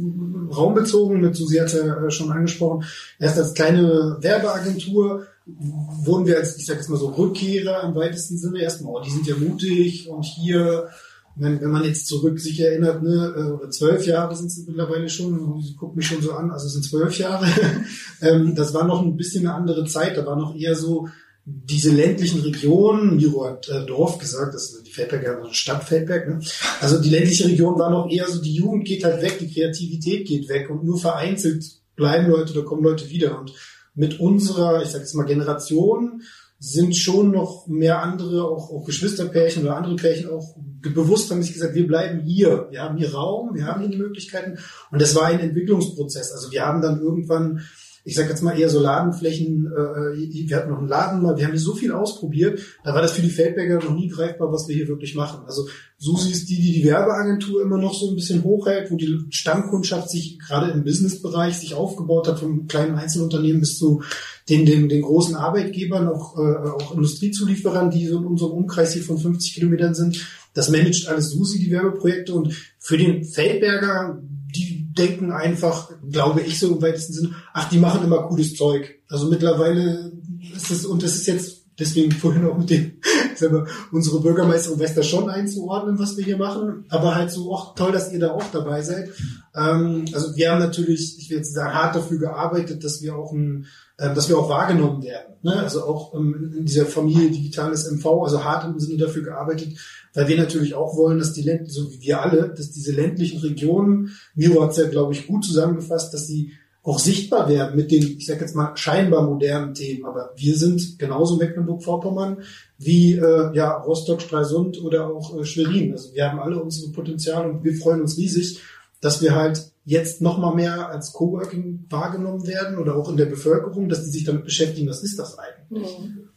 Raum 0.54 0.74
bezogen, 0.74 1.20
mit 1.20 1.36
Susi 1.36 1.58
hat 1.58 1.72
ja 1.72 2.10
schon 2.10 2.32
angesprochen, 2.32 2.84
erst 3.20 3.38
als 3.38 3.54
kleine 3.54 4.16
Werbeagentur 4.20 5.26
wurden 5.46 6.26
wir 6.26 6.38
als, 6.38 6.56
ich 6.56 6.66
sage 6.66 6.80
jetzt 6.80 6.88
mal 6.88 6.98
so, 6.98 7.08
Rückkehrer 7.08 7.84
im 7.84 7.94
weitesten 7.94 8.38
Sinne 8.38 8.62
erstmal, 8.62 8.94
oh, 8.94 9.00
die 9.00 9.10
sind 9.10 9.26
ja 9.26 9.36
mutig 9.36 10.08
und 10.08 10.24
hier, 10.24 10.88
wenn, 11.36 11.60
wenn 11.60 11.70
man 11.70 11.84
jetzt 11.84 12.06
zurück 12.06 12.40
sich 12.40 12.58
erinnert, 12.60 13.02
ne, 13.02 13.60
äh, 13.62 13.70
zwölf 13.70 14.06
Jahre 14.06 14.34
sind 14.34 14.46
es 14.46 14.64
mittlerweile 14.66 15.08
schon, 15.08 15.62
guckt 15.78 15.96
mich 15.96 16.06
schon 16.06 16.22
so 16.22 16.32
an, 16.32 16.50
also 16.50 16.66
es 16.66 16.72
sind 16.72 16.84
zwölf 16.84 17.16
Jahre, 17.18 17.46
ähm, 18.22 18.54
das 18.56 18.72
war 18.74 18.86
noch 18.86 19.02
ein 19.02 19.16
bisschen 19.16 19.46
eine 19.46 19.54
andere 19.54 19.84
Zeit, 19.84 20.16
da 20.16 20.26
war 20.26 20.36
noch 20.36 20.56
eher 20.56 20.74
so, 20.74 21.08
diese 21.46 21.90
ländlichen 21.90 22.40
Regionen, 22.40 23.16
Miro 23.16 23.44
hat 23.44 23.68
äh, 23.68 23.84
Dorf 23.84 24.18
gesagt, 24.18 24.54
das 24.54 24.72
ist 24.72 24.86
die 24.86 24.90
Feldberg, 24.90 25.26
also 25.26 25.52
Stadt 25.52 25.84
Feldberg, 25.84 26.28
ne? 26.28 26.40
also 26.80 27.00
die 27.00 27.10
ländliche 27.10 27.46
Region 27.46 27.78
war 27.78 27.90
noch 27.90 28.10
eher 28.10 28.26
so, 28.28 28.40
die 28.40 28.54
Jugend 28.54 28.86
geht 28.86 29.04
halt 29.04 29.20
weg, 29.20 29.38
die 29.38 29.52
Kreativität 29.52 30.26
geht 30.26 30.48
weg 30.48 30.70
und 30.70 30.84
nur 30.84 30.98
vereinzelt 30.98 31.64
bleiben 31.96 32.30
Leute, 32.30 32.54
da 32.54 32.62
kommen 32.62 32.82
Leute 32.82 33.10
wieder 33.10 33.38
und 33.38 33.52
mit 33.94 34.20
unserer, 34.20 34.82
ich 34.82 34.88
sag 34.88 35.00
jetzt 35.00 35.14
mal 35.14 35.26
Generation, 35.26 36.22
sind 36.58 36.96
schon 36.96 37.30
noch 37.30 37.66
mehr 37.66 38.02
andere, 38.02 38.44
auch, 38.44 38.70
auch 38.70 38.84
Geschwisterpärchen 38.86 39.64
oder 39.64 39.76
andere 39.76 39.96
Pärchen 39.96 40.30
auch 40.30 40.56
bewusst 40.92 41.30
haben 41.30 41.42
sich 41.42 41.52
gesagt, 41.52 41.74
wir 41.74 41.86
bleiben 41.86 42.20
hier, 42.20 42.68
wir 42.70 42.82
haben 42.82 42.98
hier 42.98 43.14
Raum, 43.14 43.54
wir 43.54 43.66
haben 43.66 43.80
hier 43.82 43.90
die 43.90 43.96
Möglichkeiten 43.96 44.58
und 44.90 45.00
das 45.00 45.14
war 45.14 45.26
ein 45.26 45.40
Entwicklungsprozess. 45.40 46.32
Also 46.32 46.50
wir 46.52 46.64
haben 46.64 46.82
dann 46.82 47.00
irgendwann 47.00 47.62
ich 48.06 48.14
sag 48.14 48.28
jetzt 48.28 48.42
mal 48.42 48.58
eher 48.58 48.68
so 48.68 48.80
Ladenflächen, 48.80 49.66
äh, 49.66 50.49
wir 50.49 50.56
hatten 50.56 50.70
noch 50.70 50.78
einen 50.78 50.88
Laden 50.88 51.23
mal, 51.23 51.37
wir 51.38 51.44
haben 51.44 51.52
hier 51.52 51.61
so 51.61 51.75
viel 51.75 51.90
ausprobiert, 51.90 52.61
da 52.84 52.94
war 52.94 53.00
das 53.00 53.12
für 53.12 53.23
die 53.23 53.30
Feldberger 53.30 53.82
noch 53.82 53.94
nie 53.94 54.08
greifbar, 54.08 54.52
was 54.52 54.68
wir 54.68 54.76
hier 54.76 54.88
wirklich 54.88 55.14
machen. 55.14 55.44
Also 55.46 55.66
Susi 55.96 56.32
ist 56.32 56.50
die, 56.50 56.61
die 56.61 56.73
die 56.75 56.84
Werbeagentur 56.84 57.62
immer 57.62 57.78
noch 57.78 57.94
so 57.94 58.11
ein 58.11 58.14
bisschen 58.14 58.44
hochhält, 58.44 58.90
wo 58.90 58.96
die 58.96 59.20
Stammkundschaft 59.30 60.11
sich 60.11 60.38
gerade 60.38 60.70
im 60.70 60.84
Businessbereich 60.84 61.56
sich 61.56 61.75
aufgebaut 61.75 62.28
hat, 62.28 62.40
vom 62.40 62.66
kleinen 62.66 62.96
Einzelunternehmen 62.96 63.61
bis 63.61 63.78
zu 63.78 64.02
den, 64.50 64.66
den, 64.66 64.90
den 64.90 65.00
großen 65.00 65.34
Arbeitgebern, 65.34 66.06
auch, 66.06 66.37
äh, 66.37 66.68
auch 66.68 66.94
Industriezulieferern, 66.94 67.90
die 67.90 68.06
so 68.06 68.18
in 68.18 68.26
unserem 68.26 68.52
Umkreis 68.52 68.92
hier 68.92 69.02
von 69.02 69.16
50 69.16 69.54
Kilometern 69.54 69.94
sind. 69.94 70.26
Das 70.52 70.68
managt 70.68 71.08
alles 71.08 71.30
Susi, 71.30 71.58
die 71.58 71.70
Werbeprojekte 71.70 72.34
und 72.34 72.54
für 72.78 72.99
den 72.99 73.25
Feldberger, 73.25 74.23
die 74.54 74.73
denken 74.96 75.32
einfach, 75.32 75.90
glaube 76.10 76.42
ich 76.42 76.58
so 76.58 76.74
im 76.74 76.82
weitesten 76.82 77.12
Sinne, 77.12 77.34
ach, 77.52 77.68
die 77.68 77.78
machen 77.78 78.04
immer 78.04 78.28
cooles 78.28 78.54
Zeug. 78.54 79.00
Also 79.08 79.28
mittlerweile 79.28 80.12
ist 80.54 80.70
es, 80.70 80.86
und 80.86 81.02
das 81.02 81.16
ist 81.16 81.26
jetzt 81.26 81.64
deswegen 81.78 82.12
vorhin 82.12 82.46
auch 82.46 82.56
mit 82.56 82.70
dem, 82.70 82.92
sagen 83.36 83.54
wir, 83.54 83.66
unsere 83.90 84.20
Bürgermeisterin 84.20 84.78
Wester 84.78 85.02
schon 85.02 85.28
einzuordnen, 85.28 85.98
was 85.98 86.16
wir 86.16 86.24
hier 86.24 86.36
machen. 86.36 86.84
Aber 86.88 87.14
halt 87.14 87.30
so 87.30 87.52
auch 87.52 87.74
toll, 87.74 87.92
dass 87.92 88.12
ihr 88.12 88.20
da 88.20 88.30
auch 88.30 88.44
dabei 88.52 88.82
seid. 88.82 89.10
Ähm, 89.54 90.04
also 90.12 90.36
wir 90.36 90.50
haben 90.50 90.60
natürlich, 90.60 91.18
ich 91.18 91.30
will 91.30 91.38
jetzt 91.38 91.54
sagen, 91.54 91.74
hart 91.74 91.96
dafür 91.96 92.18
gearbeitet, 92.18 92.84
dass 92.84 93.02
wir 93.02 93.16
auch 93.16 93.32
ein, 93.32 93.66
äh, 93.96 94.12
dass 94.14 94.28
wir 94.28 94.38
auch 94.38 94.48
wahrgenommen 94.48 95.02
werden. 95.02 95.34
Ne? 95.42 95.54
Also 95.54 95.84
auch 95.84 96.14
ähm, 96.14 96.52
in 96.56 96.64
dieser 96.64 96.86
Familie 96.86 97.30
digitales 97.30 97.90
MV, 97.90 98.06
also 98.24 98.42
hart 98.42 98.64
im 98.64 98.78
Sinne 98.80 98.98
dafür 98.98 99.22
gearbeitet, 99.22 99.78
weil 100.14 100.28
wir 100.28 100.36
natürlich 100.36 100.74
auch 100.74 100.96
wollen, 100.96 101.18
dass 101.18 101.32
die 101.32 101.42
Länd 101.42 101.70
so 101.70 101.92
wie 101.92 102.00
wir 102.00 102.20
alle, 102.20 102.48
dass 102.48 102.70
diese 102.70 102.92
ländlichen 102.92 103.40
Regionen, 103.40 104.10
Miro 104.34 104.62
hat 104.62 104.72
es 104.72 104.78
ja, 104.78 104.88
glaube 104.88 105.12
ich, 105.12 105.26
gut 105.26 105.44
zusammengefasst, 105.44 106.12
dass 106.12 106.26
sie 106.26 106.52
auch 106.82 106.98
sichtbar 106.98 107.48
werden 107.48 107.76
mit 107.76 107.90
den, 107.90 108.02
ich 108.18 108.26
sage 108.26 108.40
jetzt 108.40 108.54
mal, 108.54 108.76
scheinbar 108.76 109.22
modernen 109.22 109.74
Themen. 109.74 110.04
Aber 110.04 110.32
wir 110.36 110.56
sind 110.56 110.98
genauso 110.98 111.36
Mecklenburg-Vorpommern 111.36 112.42
wie 112.78 113.14
äh, 113.14 113.54
ja, 113.54 113.78
Rostock, 113.78 114.20
Stralsund 114.20 114.82
oder 114.82 115.08
auch 115.08 115.38
äh, 115.38 115.44
Schwerin. 115.44 115.92
Also 115.92 116.12
wir 116.12 116.30
haben 116.30 116.40
alle 116.40 116.60
unsere 116.62 116.92
Potenziale 116.92 117.48
und 117.48 117.64
wir 117.64 117.74
freuen 117.74 118.02
uns 118.02 118.18
riesig, 118.18 118.60
dass 119.00 119.22
wir 119.22 119.34
halt 119.34 119.73
jetzt 119.84 120.22
noch 120.22 120.38
mal 120.38 120.54
mehr 120.54 120.88
als 120.88 121.12
Coworking 121.12 121.86
wahrgenommen 121.90 122.46
werden 122.46 122.78
oder 122.78 122.96
auch 122.96 123.10
in 123.10 123.16
der 123.16 123.26
Bevölkerung, 123.26 123.88
dass 123.88 124.04
die 124.04 124.10
sich 124.10 124.24
damit 124.24 124.44
beschäftigen, 124.44 124.88
was 124.88 125.02
ist 125.02 125.18
das 125.18 125.38
eigentlich? 125.38 125.98
Mhm. 125.98 126.28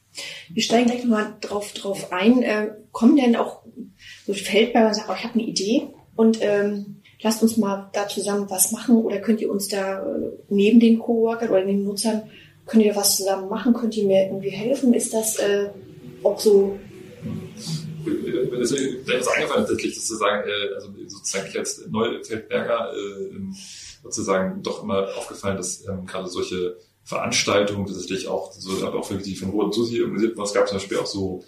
Wir 0.50 0.64
steigen 0.64 0.88
gleich 0.88 1.04
nochmal 1.04 1.36
drauf, 1.42 1.72
drauf 1.74 2.12
ein. 2.12 2.42
Äh, 2.42 2.72
kommen 2.92 3.16
denn 3.16 3.36
auch 3.36 3.64
so 4.26 4.34
Feldberger 4.34 4.88
und 4.88 4.96
sagen, 4.96 5.10
oh, 5.10 5.16
ich 5.16 5.24
habe 5.24 5.36
eine 5.36 5.48
Idee 5.48 5.88
und 6.16 6.40
ähm, 6.42 6.98
lasst 7.22 7.44
uns 7.44 7.58
mal 7.58 7.90
da 7.94 8.08
zusammen 8.08 8.50
was 8.50 8.72
machen 8.72 8.98
oder 8.98 9.20
könnt 9.20 9.42
ihr 9.42 9.52
uns 9.52 9.68
da 9.68 10.00
äh, 10.00 10.32
neben 10.50 10.80
den 10.80 11.00
Coworkern 11.00 11.50
oder 11.50 11.66
den 11.66 11.84
Nutzern, 11.84 12.24
könnt 12.66 12.84
ihr 12.84 12.96
was 12.96 13.18
zusammen 13.18 13.50
machen, 13.50 13.74
könnt 13.74 13.96
ihr 13.96 14.06
mir 14.06 14.26
irgendwie 14.26 14.50
helfen? 14.50 14.94
Ist 14.94 15.14
das 15.14 15.38
äh, 15.38 15.70
auch 16.24 16.40
so? 16.40 16.78
Das 18.52 18.72
ist 18.72 19.08
mir 19.08 19.14
eingefallen 19.16 19.66
tatsächlich, 19.66 19.96
dass 19.96 20.08
zu 20.08 20.16
sagen, 20.16 20.48
äh, 20.48 20.74
also 20.76 20.90
sozusagen 21.08 21.48
ich 21.50 21.58
als 21.58 21.86
Neufeldberger 21.88 22.94
äh, 22.94 23.40
sozusagen 24.04 24.62
doch 24.64 24.84
immer 24.84 25.16
aufgefallen, 25.16 25.58
dass 25.58 25.88
ähm, 25.88 26.06
gerade 26.06 26.28
solche 26.28 26.78
Veranstaltungen 27.04 27.86
tatsächlich 27.86 28.28
auch 28.28 28.52
so, 28.52 28.86
aber 28.86 29.00
auch 29.00 29.10
wirklich 29.10 29.40
von 29.40 29.50
Roten 29.50 29.72
Susi 29.72 30.02
organisiert 30.02 30.38
Es 30.38 30.54
gab 30.54 30.68
zum 30.68 30.78
Beispiel 30.78 30.98
auch 30.98 31.06
so, 31.06 31.44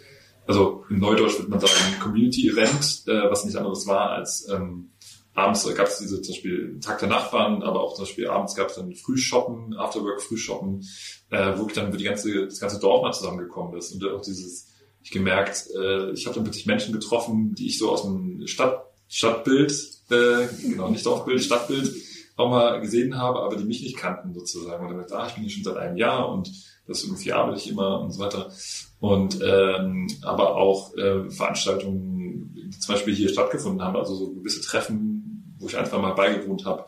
also 0.48 0.86
in 0.90 1.00
Neudeutsch 1.00 1.38
würde 1.38 1.50
man 1.50 1.60
sagen, 1.60 1.74
Community-Event, 2.02 3.04
äh, 3.08 3.30
was 3.30 3.44
nichts 3.44 3.58
anderes 3.58 3.86
war 3.86 4.12
als 4.12 4.48
ähm, 4.50 4.92
abends 5.40 5.68
gab 5.76 5.88
es 5.88 6.00
diese 6.00 6.22
zum 6.22 6.34
Beispiel 6.34 6.80
Tag 6.80 7.00
der 7.00 7.10
Nachbarn, 7.10 7.64
aber 7.64 7.82
auch 7.82 7.96
zum 7.96 8.06
Beispiel 8.06 8.28
abends 8.28 8.56
gab 8.56 8.70
es 8.70 8.76
dann 8.76 8.94
Frühshoppen, 8.94 9.76
Afterwork 9.78 10.22
Frühshoppen, 10.22 10.86
äh, 11.30 11.54
wo 11.58 11.66
dann 11.68 11.96
die 11.96 12.04
ganze, 12.04 12.46
das 12.46 12.60
ganze 12.60 12.80
Dorf 12.80 13.04
mal 13.04 13.14
zusammengekommen 13.14 13.78
ist 13.78 13.94
und 13.94 14.04
auch 14.06 14.22
dieses, 14.22 14.69
ich 15.10 15.12
gemerkt, 15.12 15.68
äh, 15.76 16.12
ich 16.12 16.26
habe 16.26 16.36
dann 16.36 16.44
plötzlich 16.44 16.66
Menschen 16.68 16.94
getroffen, 16.94 17.56
die 17.56 17.68
ich 17.68 17.80
so 17.80 17.92
aus 17.92 18.04
dem 18.04 18.46
Stadt, 18.48 18.86
Stadtbild, 19.08 19.72
äh, 20.12 20.48
genau, 20.62 20.90
nicht 20.90 21.06
Dorfbild, 21.06 21.44
Stadtbild 21.44 21.92
auch 22.36 22.50
mal 22.50 22.80
gesehen 22.80 23.18
habe, 23.18 23.40
aber 23.40 23.56
die 23.56 23.66
mich 23.66 23.82
nicht 23.82 23.98
kannten 23.98 24.34
sozusagen. 24.34 24.86
Und 24.86 24.92
dann 24.92 25.02
dachte, 25.02 25.18
ah, 25.18 25.28
ich 25.28 25.34
bin 25.34 25.44
hier 25.44 25.52
schon 25.52 25.64
seit 25.64 25.78
einem 25.78 25.98
Jahr 25.98 26.32
und 26.32 26.52
das 26.88 27.04
irgendwie 27.04 27.34
arbeite 27.34 27.60
ich 27.60 27.70
immer 27.70 28.02
und 28.02 28.12
so 28.12 28.20
weiter. 28.20 28.52
Und 29.00 29.40
ähm, 29.42 30.08
aber 30.22 30.56
auch 30.56 30.96
äh, 30.96 31.30
Veranstaltungen, 31.30 32.54
die 32.54 32.80
zum 32.80 32.94
Beispiel 32.94 33.16
hier 33.16 33.30
stattgefunden 33.30 33.82
haben, 33.82 33.96
also 33.96 34.14
so 34.16 34.32
gewisse 34.34 34.62
Treffen, 34.62 35.56
wo 35.58 35.68
ich 35.68 35.78
einfach 35.78 36.02
mal 36.02 36.14
beigewohnt 36.14 36.66
habe, 36.66 36.86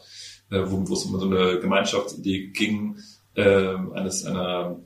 äh, 0.52 0.62
wo, 0.66 0.88
wo 0.88 0.94
es 0.94 1.06
um 1.06 1.20
so 1.20 1.26
eine 1.26 1.60
Gemeinschaftsidee 1.60 2.50
ging, 2.50 2.98
äh, 3.34 3.76
eines 3.94 4.26
einer 4.26 4.80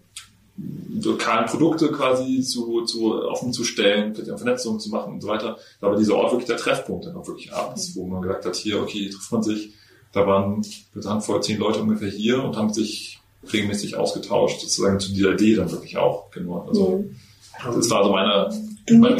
lokalen 1.05 1.45
Produkte 1.45 1.91
quasi 1.91 2.41
zu, 2.41 2.83
zu 2.83 3.23
offen 3.23 3.53
zu 3.53 3.63
stellen, 3.63 4.13
vielleicht 4.13 4.31
auch 4.31 4.37
Vernetzung 4.37 4.79
zu 4.79 4.89
machen 4.89 5.13
und 5.13 5.21
so 5.21 5.27
weiter. 5.27 5.57
Da 5.81 5.87
war 5.87 5.97
dieser 5.97 6.15
Ort 6.15 6.31
wirklich 6.31 6.47
der 6.47 6.57
Treffpunkt 6.57 7.05
dann 7.05 7.15
auch 7.15 7.27
wirklich 7.27 7.53
abends, 7.53 7.95
wo 7.95 8.05
man 8.05 8.21
gesagt 8.21 8.45
hat, 8.45 8.55
hier, 8.55 8.81
okay, 8.81 9.09
trifft 9.09 9.31
man 9.31 9.43
sich. 9.43 9.73
Da 10.11 10.25
waren 10.25 10.65
eine 10.93 11.03
Handvoll 11.03 11.43
zehn 11.43 11.59
Leute 11.59 11.81
ungefähr 11.81 12.09
hier 12.09 12.43
und 12.43 12.55
haben 12.55 12.73
sich 12.73 13.19
regelmäßig 13.51 13.97
ausgetauscht, 13.97 14.61
sozusagen 14.61 14.99
zu 14.99 15.13
dieser 15.13 15.33
Idee 15.33 15.55
dann 15.55 15.71
wirklich 15.71 15.97
auch, 15.97 16.31
genau. 16.31 16.65
Also, 16.67 16.97
mhm. 16.97 17.15
das 17.63 17.89
war 17.89 18.03
so 18.03 18.11
meine, 18.11 18.49
du 18.85 18.95
meine 18.95 19.17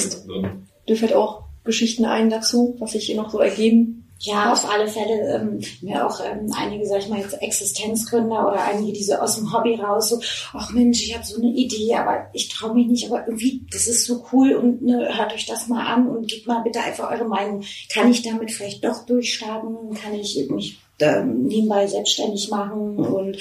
Du 0.87 0.95
fällt 0.95 1.13
auch 1.13 1.43
Geschichten 1.63 2.05
ein 2.05 2.29
dazu, 2.29 2.75
was 2.79 2.91
sich 2.91 3.05
hier 3.05 3.15
noch 3.15 3.29
so 3.29 3.39
ergeben 3.39 4.04
ja, 4.19 4.51
auf 4.51 4.69
alle 4.69 4.87
Fälle. 4.87 5.35
Ähm, 5.35 5.59
mir 5.81 6.05
auch 6.05 6.19
ähm, 6.19 6.51
einige, 6.57 6.85
sag 6.85 6.99
ich 6.99 7.09
mal, 7.09 7.19
jetzt 7.19 7.41
Existenzgründer 7.41 8.47
oder 8.47 8.63
einige, 8.63 8.93
die 8.93 9.03
so 9.03 9.15
aus 9.15 9.35
dem 9.35 9.51
Hobby 9.53 9.75
raus 9.75 10.09
so, 10.09 10.19
ach 10.53 10.71
Mensch, 10.71 11.03
ich 11.03 11.13
habe 11.13 11.25
so 11.25 11.37
eine 11.37 11.51
Idee, 11.51 11.95
aber 11.95 12.27
ich 12.33 12.49
traue 12.49 12.73
mich 12.73 12.87
nicht, 12.87 13.05
aber 13.07 13.27
irgendwie, 13.27 13.61
das 13.71 13.87
ist 13.87 14.05
so 14.05 14.25
cool 14.31 14.53
und 14.53 14.81
ne, 14.81 15.09
hört 15.17 15.33
euch 15.33 15.45
das 15.45 15.67
mal 15.67 15.85
an 15.85 16.07
und 16.07 16.29
gebt 16.29 16.47
mal 16.47 16.63
bitte 16.63 16.79
einfach 16.79 17.11
eure 17.11 17.25
Meinung. 17.25 17.63
Kann 17.93 18.09
ich 18.09 18.21
damit 18.21 18.51
vielleicht 18.51 18.83
doch 18.83 19.05
durchstarten? 19.05 19.93
Kann 19.95 20.13
ich 20.13 20.47
mich 20.49 20.79
ähm, 20.99 21.43
nebenbei 21.43 21.85
selbstständig 21.85 22.49
machen? 22.49 22.97
Und 22.97 23.37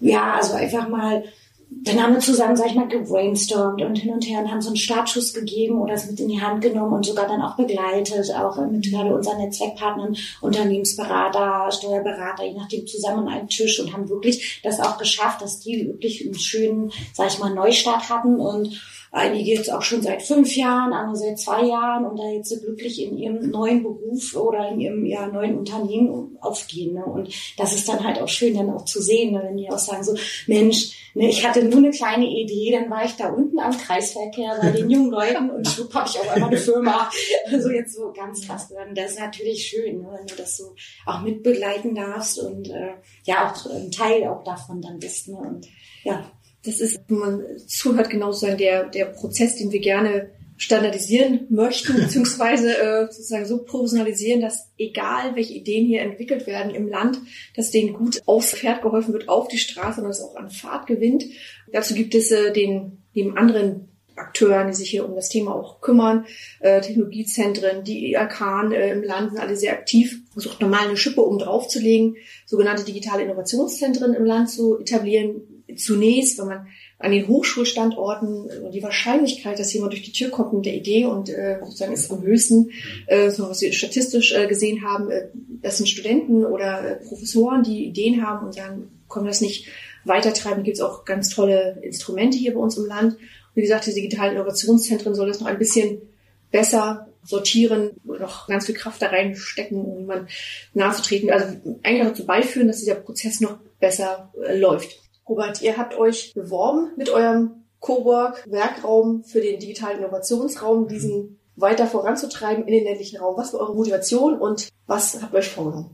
ja, 0.00 0.34
also 0.34 0.54
einfach 0.54 0.88
mal 0.88 1.24
dann 1.70 2.02
haben 2.02 2.14
wir 2.14 2.20
zusammen, 2.20 2.56
sag 2.56 2.68
ich 2.68 2.74
mal, 2.74 2.88
gebrainstormt 2.88 3.82
und 3.82 3.96
hin 3.96 4.12
und 4.12 4.26
her 4.26 4.40
und 4.40 4.50
haben 4.50 4.62
so 4.62 4.68
einen 4.68 4.76
Startschuss 4.76 5.34
gegeben 5.34 5.80
oder 5.80 5.94
es 5.94 6.10
mit 6.10 6.18
in 6.18 6.28
die 6.28 6.40
Hand 6.40 6.62
genommen 6.62 6.94
und 6.94 7.04
sogar 7.06 7.28
dann 7.28 7.42
auch 7.42 7.56
begleitet, 7.56 8.34
auch 8.34 8.56
mit 8.66 8.90
gerade 8.90 9.14
unseren 9.14 9.38
Netzwerkpartnern, 9.38 10.16
Unternehmensberater, 10.40 11.70
Steuerberater, 11.70 12.44
je 12.44 12.54
nachdem 12.54 12.86
zusammen 12.86 13.28
an 13.28 13.34
einem 13.34 13.48
Tisch 13.48 13.80
und 13.80 13.92
haben 13.92 14.08
wirklich 14.08 14.60
das 14.62 14.80
auch 14.80 14.96
geschafft, 14.96 15.42
dass 15.42 15.60
die 15.60 15.86
wirklich 15.86 16.24
einen 16.24 16.38
schönen, 16.38 16.90
sag 17.12 17.28
ich 17.28 17.38
mal, 17.38 17.54
Neustart 17.54 18.08
hatten 18.08 18.40
und 18.40 18.80
einige 19.10 19.52
jetzt 19.52 19.72
auch 19.72 19.82
schon 19.82 20.02
seit 20.02 20.22
fünf 20.22 20.54
Jahren, 20.56 20.92
andere 20.92 21.16
seit 21.16 21.38
zwei 21.38 21.64
Jahren 21.64 22.04
und 22.04 22.18
da 22.18 22.28
jetzt 22.30 22.50
so 22.50 22.60
glücklich 22.60 23.02
in 23.02 23.16
ihrem 23.16 23.50
neuen 23.50 23.82
Beruf 23.82 24.36
oder 24.36 24.68
in 24.68 24.80
ihrem 24.80 25.06
ja, 25.06 25.26
neuen 25.26 25.58
Unternehmen 25.58 26.36
aufgehen. 26.40 26.94
Ne? 26.94 27.04
Und 27.04 27.28
das 27.56 27.74
ist 27.74 27.88
dann 27.88 28.04
halt 28.04 28.20
auch 28.20 28.28
schön, 28.28 28.54
dann 28.54 28.70
auch 28.70 28.84
zu 28.84 29.00
sehen, 29.00 29.32
ne? 29.32 29.42
wenn 29.44 29.56
die 29.56 29.70
auch 29.70 29.78
sagen 29.78 30.04
so, 30.04 30.14
Mensch, 30.46 31.10
ne, 31.14 31.28
ich 31.28 31.46
hatte 31.46 31.64
nur 31.64 31.78
eine 31.78 31.90
kleine 31.90 32.26
Idee, 32.26 32.72
dann 32.72 32.90
war 32.90 33.04
ich 33.04 33.16
da 33.16 33.28
unten 33.28 33.58
am 33.58 33.76
Kreisverkehr 33.76 34.58
bei 34.60 34.70
den 34.70 34.90
jungen 34.90 35.10
Leuten 35.10 35.50
und 35.50 35.66
schwupp 35.66 35.94
habe 35.94 36.08
ich 36.08 36.18
auch 36.18 36.30
einmal 36.34 36.50
eine 36.50 36.58
Firma. 36.58 37.10
Also 37.50 37.70
jetzt 37.70 37.94
so 37.94 38.12
ganz 38.12 38.46
krass 38.46 38.70
werden. 38.70 38.94
Das 38.94 39.12
ist 39.12 39.20
natürlich 39.20 39.66
schön, 39.66 40.00
ne? 40.00 40.08
wenn 40.16 40.26
du 40.26 40.34
das 40.34 40.56
so 40.56 40.74
auch 41.06 41.22
mitbegleiten 41.22 41.94
darfst 41.94 42.38
und 42.38 42.68
äh, 42.68 42.94
ja 43.24 43.50
auch 43.50 43.70
ein 43.70 43.90
Teil 43.90 44.26
auch 44.28 44.44
davon 44.44 44.82
dann 44.82 44.98
bist. 44.98 45.28
Ne? 45.28 45.36
Und 45.36 45.66
ja, 46.04 46.30
das 46.68 46.80
ist, 46.80 47.00
wenn 47.08 47.18
man 47.18 47.44
zuhört, 47.66 48.10
genauso 48.10 48.46
der, 48.46 48.88
der 48.88 49.06
Prozess, 49.06 49.56
den 49.56 49.72
wir 49.72 49.80
gerne 49.80 50.30
standardisieren 50.58 51.46
möchten, 51.48 51.94
beziehungsweise 52.00 52.76
äh, 52.76 53.06
sozusagen 53.06 53.46
so 53.46 53.64
professionalisieren, 53.64 54.40
dass 54.40 54.70
egal 54.76 55.34
welche 55.34 55.54
Ideen 55.54 55.86
hier 55.86 56.02
entwickelt 56.02 56.46
werden 56.46 56.74
im 56.74 56.88
Land, 56.88 57.20
dass 57.56 57.70
denen 57.70 57.94
gut 57.94 58.20
aufs 58.26 58.52
Pferd 58.52 58.82
geholfen 58.82 59.12
wird, 59.12 59.28
auf 59.28 59.48
die 59.48 59.58
Straße 59.58 60.02
und 60.02 60.10
es 60.10 60.20
auch 60.20 60.36
an 60.36 60.50
Fahrt 60.50 60.86
gewinnt. 60.86 61.24
Dazu 61.72 61.94
gibt 61.94 62.14
es 62.14 62.30
äh, 62.30 62.52
den 62.52 62.98
neben 63.14 63.38
anderen 63.38 63.88
Akteuren, 64.16 64.66
die 64.66 64.74
sich 64.74 64.90
hier 64.90 65.08
um 65.08 65.14
das 65.14 65.28
Thema 65.28 65.54
auch 65.54 65.80
kümmern, 65.80 66.26
äh, 66.60 66.80
Technologiezentren, 66.80 67.84
die 67.84 68.10
IAK 68.10 68.72
äh, 68.72 68.90
im 68.90 69.04
Land 69.04 69.30
sind 69.30 69.40
alle 69.40 69.56
sehr 69.56 69.72
aktiv, 69.72 70.22
versucht 70.32 70.60
normal 70.60 70.88
eine 70.88 70.96
Schippe 70.96 71.22
um 71.22 71.38
draufzulegen, 71.38 72.16
sogenannte 72.44 72.84
digitale 72.84 73.22
Innovationszentren 73.22 74.14
im 74.14 74.24
Land 74.24 74.50
zu 74.50 74.78
etablieren, 74.80 75.57
zunächst, 75.76 76.38
wenn 76.38 76.46
man 76.46 76.66
an 76.98 77.12
den 77.12 77.28
Hochschulstandorten 77.28 78.48
äh, 78.48 78.70
die 78.70 78.82
Wahrscheinlichkeit, 78.82 79.58
dass 79.58 79.72
jemand 79.72 79.92
durch 79.92 80.02
die 80.02 80.12
Tür 80.12 80.30
kommt 80.30 80.52
mit 80.52 80.66
der 80.66 80.74
Idee 80.74 81.04
und 81.04 81.28
äh, 81.28 81.58
sozusagen 81.62 81.92
ist 81.92 82.10
am 82.10 82.22
höchsten, 82.22 82.70
äh, 83.06 83.30
so 83.30 83.48
was 83.48 83.60
wir 83.60 83.72
statistisch 83.72 84.32
äh, 84.32 84.46
gesehen 84.46 84.82
haben, 84.82 85.10
äh, 85.10 85.28
das 85.62 85.76
sind 85.76 85.88
Studenten 85.88 86.44
oder 86.44 86.84
äh, 86.84 86.96
Professoren, 86.96 87.62
die 87.62 87.86
Ideen 87.86 88.26
haben 88.26 88.46
und 88.46 88.54
sagen, 88.54 88.90
können 89.08 89.26
wir 89.26 89.30
das 89.30 89.40
nicht 89.40 89.68
weitertreiben. 90.04 90.64
Gibt 90.64 90.76
es 90.76 90.82
auch 90.82 91.04
ganz 91.04 91.28
tolle 91.28 91.78
Instrumente 91.82 92.36
hier 92.36 92.54
bei 92.54 92.60
uns 92.60 92.76
im 92.76 92.86
Land. 92.86 93.14
Und 93.14 93.20
wie 93.54 93.62
gesagt, 93.62 93.86
die 93.86 93.94
digitalen 93.94 94.34
Innovationszentren 94.36 95.14
soll 95.14 95.28
das 95.28 95.40
noch 95.40 95.46
ein 95.46 95.58
bisschen 95.58 96.02
besser 96.50 97.08
sortieren, 97.24 97.90
noch 98.04 98.48
ganz 98.48 98.66
viel 98.66 98.74
Kraft 98.74 99.02
da 99.02 99.08
reinstecken, 99.08 99.84
um 99.84 99.98
jemand 99.98 100.30
nahezutreten. 100.72 101.30
Also 101.30 101.56
eigentlich 101.82 102.08
dazu 102.08 102.26
beiführen, 102.26 102.68
dass 102.68 102.78
dieser 102.78 102.94
Prozess 102.94 103.40
noch 103.40 103.58
besser 103.80 104.32
äh, 104.46 104.56
läuft. 104.56 105.07
Robert, 105.28 105.60
ihr 105.62 105.76
habt 105.76 105.96
euch 105.98 106.32
beworben 106.34 106.92
mit 106.96 107.10
eurem 107.10 107.50
Cowork-Werkraum 107.80 109.24
für 109.24 109.40
den 109.40 109.60
digitalen 109.60 109.98
Innovationsraum, 109.98 110.88
diesen 110.88 111.38
weiter 111.54 111.86
voranzutreiben 111.86 112.66
in 112.66 112.72
den 112.72 112.84
ländlichen 112.84 113.18
Raum. 113.18 113.36
Was 113.36 113.52
war 113.52 113.60
eure 113.60 113.74
Motivation 113.74 114.38
und 114.38 114.68
was 114.86 115.20
habt 115.20 115.34
ihr 115.34 115.38
euch 115.38 115.50
vorgenommen? 115.50 115.90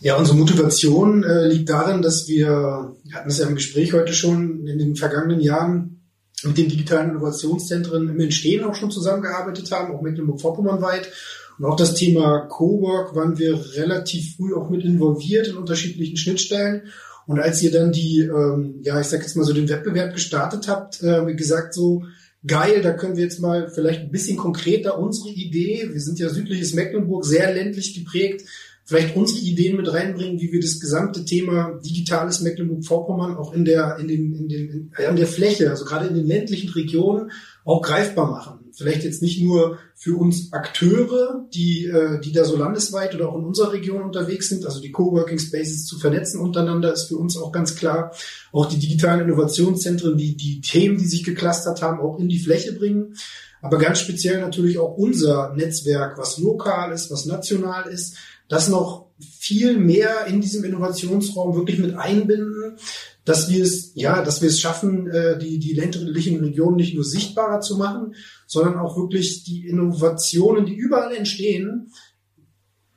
Ja, 0.00 0.16
unsere 0.16 0.36
Motivation 0.36 1.24
äh, 1.24 1.46
liegt 1.48 1.68
darin, 1.68 2.02
dass 2.02 2.26
wir, 2.26 2.94
wir 3.04 3.14
hatten 3.14 3.28
es 3.28 3.38
ja 3.38 3.46
im 3.46 3.54
Gespräch 3.54 3.92
heute 3.92 4.12
schon, 4.12 4.66
in 4.66 4.78
den 4.78 4.96
vergangenen 4.96 5.40
Jahren 5.40 6.00
mit 6.42 6.56
den 6.56 6.68
digitalen 6.68 7.10
Innovationszentren 7.10 8.08
im 8.08 8.20
Entstehen 8.20 8.64
auch 8.64 8.74
schon 8.74 8.90
zusammengearbeitet 8.90 9.70
haben, 9.72 9.94
auch 9.94 10.00
Mecklenburg-Vorpommern 10.00 10.80
weit 10.80 11.10
Und 11.58 11.66
auch 11.66 11.76
das 11.76 11.94
Thema 11.94 12.46
Cowork 12.48 13.14
waren 13.14 13.38
wir 13.38 13.74
relativ 13.74 14.36
früh 14.36 14.54
auch 14.54 14.70
mit 14.70 14.82
involviert 14.82 15.48
in 15.48 15.58
unterschiedlichen 15.58 16.16
Schnittstellen. 16.16 16.84
Und 17.26 17.40
als 17.40 17.62
ihr 17.62 17.70
dann 17.70 17.92
die, 17.92 18.20
ähm, 18.22 18.80
ja, 18.82 19.00
ich 19.00 19.06
sag 19.06 19.22
jetzt 19.22 19.36
mal 19.36 19.44
so 19.44 19.52
den 19.52 19.68
Wettbewerb 19.68 20.14
gestartet 20.14 20.68
habt, 20.68 21.02
äh, 21.02 21.34
gesagt, 21.34 21.74
so 21.74 22.02
geil, 22.46 22.80
da 22.82 22.92
können 22.92 23.16
wir 23.16 23.24
jetzt 23.24 23.40
mal 23.40 23.68
vielleicht 23.68 24.00
ein 24.00 24.10
bisschen 24.10 24.36
konkreter 24.36 24.98
unsere 24.98 25.30
Idee, 25.30 25.88
wir 25.92 26.00
sind 26.00 26.18
ja 26.18 26.28
südliches 26.28 26.74
Mecklenburg, 26.74 27.24
sehr 27.24 27.52
ländlich 27.52 27.94
geprägt, 27.94 28.46
vielleicht 28.84 29.14
unsere 29.14 29.40
Ideen 29.40 29.76
mit 29.76 29.92
reinbringen, 29.92 30.40
wie 30.40 30.50
wir 30.50 30.60
das 30.60 30.80
gesamte 30.80 31.24
Thema 31.24 31.78
digitales 31.84 32.40
Mecklenburg-Vorpommern 32.40 33.36
auch 33.36 33.52
in 33.52 33.64
der, 33.64 33.98
in 33.98 34.08
den, 34.08 34.34
in 34.34 34.48
den, 34.48 34.70
in, 34.70 34.92
in 35.08 35.16
der 35.16 35.26
Fläche, 35.26 35.70
also 35.70 35.84
gerade 35.84 36.08
in 36.08 36.14
den 36.14 36.26
ländlichen 36.26 36.70
Regionen 36.70 37.30
auch 37.64 37.82
greifbar 37.82 38.30
machen. 38.30 38.59
Vielleicht 38.80 39.04
jetzt 39.04 39.20
nicht 39.20 39.42
nur 39.42 39.76
für 39.94 40.16
uns 40.16 40.54
Akteure, 40.54 41.46
die, 41.52 41.84
äh, 41.84 42.18
die 42.18 42.32
da 42.32 42.46
so 42.46 42.56
landesweit 42.56 43.14
oder 43.14 43.28
auch 43.28 43.36
in 43.36 43.44
unserer 43.44 43.74
Region 43.74 44.00
unterwegs 44.00 44.48
sind, 44.48 44.64
also 44.64 44.80
die 44.80 44.90
Coworking 44.90 45.38
Spaces 45.38 45.84
zu 45.84 45.98
vernetzen 45.98 46.40
untereinander, 46.40 46.90
ist 46.94 47.08
für 47.08 47.18
uns 47.18 47.36
auch 47.36 47.52
ganz 47.52 47.76
klar. 47.76 48.14
Auch 48.52 48.64
die 48.64 48.78
digitalen 48.78 49.20
Innovationszentren, 49.20 50.16
die 50.16 50.34
die 50.34 50.62
Themen, 50.62 50.96
die 50.96 51.06
sich 51.06 51.24
geklustert 51.24 51.82
haben, 51.82 52.00
auch 52.00 52.18
in 52.18 52.30
die 52.30 52.38
Fläche 52.38 52.72
bringen. 52.72 53.16
Aber 53.60 53.76
ganz 53.76 53.98
speziell 53.98 54.40
natürlich 54.40 54.78
auch 54.78 54.96
unser 54.96 55.54
Netzwerk, 55.54 56.16
was 56.16 56.38
lokal 56.38 56.92
ist, 56.92 57.10
was 57.10 57.26
national 57.26 57.90
ist, 57.90 58.16
das 58.48 58.70
noch 58.70 59.09
viel 59.20 59.76
mehr 59.76 60.26
in 60.26 60.40
diesem 60.40 60.64
Innovationsraum 60.64 61.54
wirklich 61.54 61.78
mit 61.78 61.94
einbinden, 61.96 62.76
dass 63.24 63.50
wir 63.50 63.62
es, 63.62 63.92
ja, 63.94 64.22
dass 64.22 64.42
wir 64.42 64.48
es 64.48 64.60
schaffen, 64.60 65.08
äh, 65.08 65.38
die, 65.38 65.58
die 65.58 65.74
ländlichen 65.74 66.40
Regionen 66.40 66.76
nicht 66.76 66.94
nur 66.94 67.04
sichtbarer 67.04 67.60
zu 67.60 67.76
machen, 67.76 68.14
sondern 68.46 68.78
auch 68.78 68.96
wirklich 68.96 69.44
die 69.44 69.68
Innovationen, 69.68 70.66
die 70.66 70.74
überall 70.74 71.14
entstehen, 71.14 71.92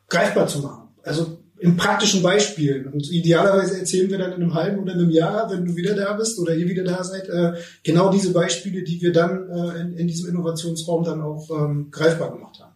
greifbar 0.08 0.48
zu 0.48 0.60
machen. 0.60 0.90
Also 1.04 1.44
im 1.64 1.78
praktischen 1.78 2.22
Beispiel. 2.22 2.90
Und 2.92 3.10
idealerweise 3.10 3.80
erzählen 3.80 4.10
wir 4.10 4.18
dann 4.18 4.34
in 4.34 4.42
einem 4.42 4.54
halben 4.54 4.80
oder 4.80 4.94
einem 4.94 5.10
Jahr, 5.10 5.50
wenn 5.50 5.64
du 5.64 5.78
wieder 5.78 5.96
da 5.96 6.12
bist 6.14 6.38
oder 6.38 6.54
ihr 6.56 6.68
wieder 6.68 6.84
da 6.84 7.04
seid, 7.06 7.30
äh, 7.30 7.54
genau 7.84 8.12
diese 8.12 8.34
Beispiele, 8.34 8.84
die 8.84 9.02
wir 9.02 9.14
dann 9.14 9.50
äh, 9.50 9.80
in, 9.80 9.94
in 9.94 10.08
diesem 10.08 10.30
Innovationsraum 10.30 11.06
dann 11.06 11.22
auch 11.22 11.50
ähm, 11.52 11.90
greifbar 11.90 12.34
gemacht 12.34 12.60
haben. 12.60 12.73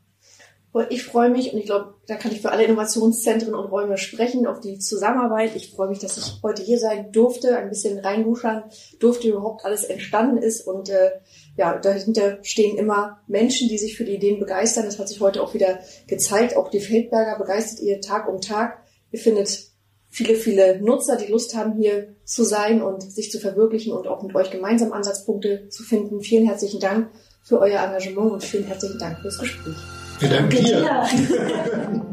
Ich 0.89 1.03
freue 1.03 1.29
mich 1.29 1.53
und 1.53 1.59
ich 1.59 1.65
glaube, 1.65 1.95
da 2.07 2.15
kann 2.15 2.31
ich 2.31 2.41
für 2.41 2.51
alle 2.51 2.63
Innovationszentren 2.63 3.55
und 3.55 3.65
Räume 3.65 3.97
sprechen, 3.97 4.47
auf 4.47 4.59
die 4.59 4.79
Zusammenarbeit. 4.79 5.55
Ich 5.55 5.71
freue 5.71 5.89
mich, 5.89 5.99
dass 5.99 6.17
ich 6.17 6.39
heute 6.43 6.61
hier 6.61 6.79
sein 6.79 7.11
durfte, 7.11 7.57
ein 7.57 7.69
bisschen 7.69 7.99
reinluschern 7.99 8.63
durfte, 8.99 9.29
überhaupt 9.29 9.65
alles 9.65 9.83
entstanden 9.83 10.37
ist. 10.37 10.67
Und 10.67 10.89
äh, 10.89 11.11
ja, 11.55 11.77
dahinter 11.77 12.39
stehen 12.43 12.77
immer 12.77 13.21
Menschen, 13.27 13.69
die 13.69 13.77
sich 13.77 13.97
für 13.97 14.05
die 14.05 14.15
Ideen 14.15 14.39
begeistern. 14.39 14.85
Das 14.85 14.99
hat 14.99 15.09
sich 15.09 15.21
heute 15.21 15.41
auch 15.41 15.53
wieder 15.53 15.79
gezeigt. 16.07 16.55
Auch 16.57 16.69
die 16.69 16.79
Feldberger 16.79 17.37
begeistert 17.37 17.81
ihr 17.81 18.01
Tag 18.01 18.27
um 18.27 18.41
Tag. 18.41 18.83
Ihr 19.11 19.19
findet 19.19 19.67
viele, 20.09 20.35
viele 20.35 20.81
Nutzer, 20.81 21.15
die 21.15 21.31
Lust 21.31 21.55
haben, 21.55 21.79
hier 21.79 22.15
zu 22.23 22.43
sein 22.43 22.81
und 22.81 23.01
sich 23.03 23.31
zu 23.31 23.39
verwirklichen 23.39 23.93
und 23.93 24.07
auch 24.07 24.23
mit 24.23 24.35
euch 24.35 24.51
gemeinsam 24.51 24.91
Ansatzpunkte 24.91 25.69
zu 25.69 25.83
finden. 25.83 26.21
Vielen 26.21 26.45
herzlichen 26.45 26.79
Dank 26.79 27.09
für 27.43 27.59
euer 27.59 27.79
Engagement 27.79 28.31
und 28.31 28.43
vielen 28.43 28.65
herzlichen 28.65 28.99
Dank 28.99 29.19
fürs 29.19 29.37
Gespräch. 29.37 29.75
Wir 30.19 30.30
danken 30.30 30.63
dir. 30.63 31.03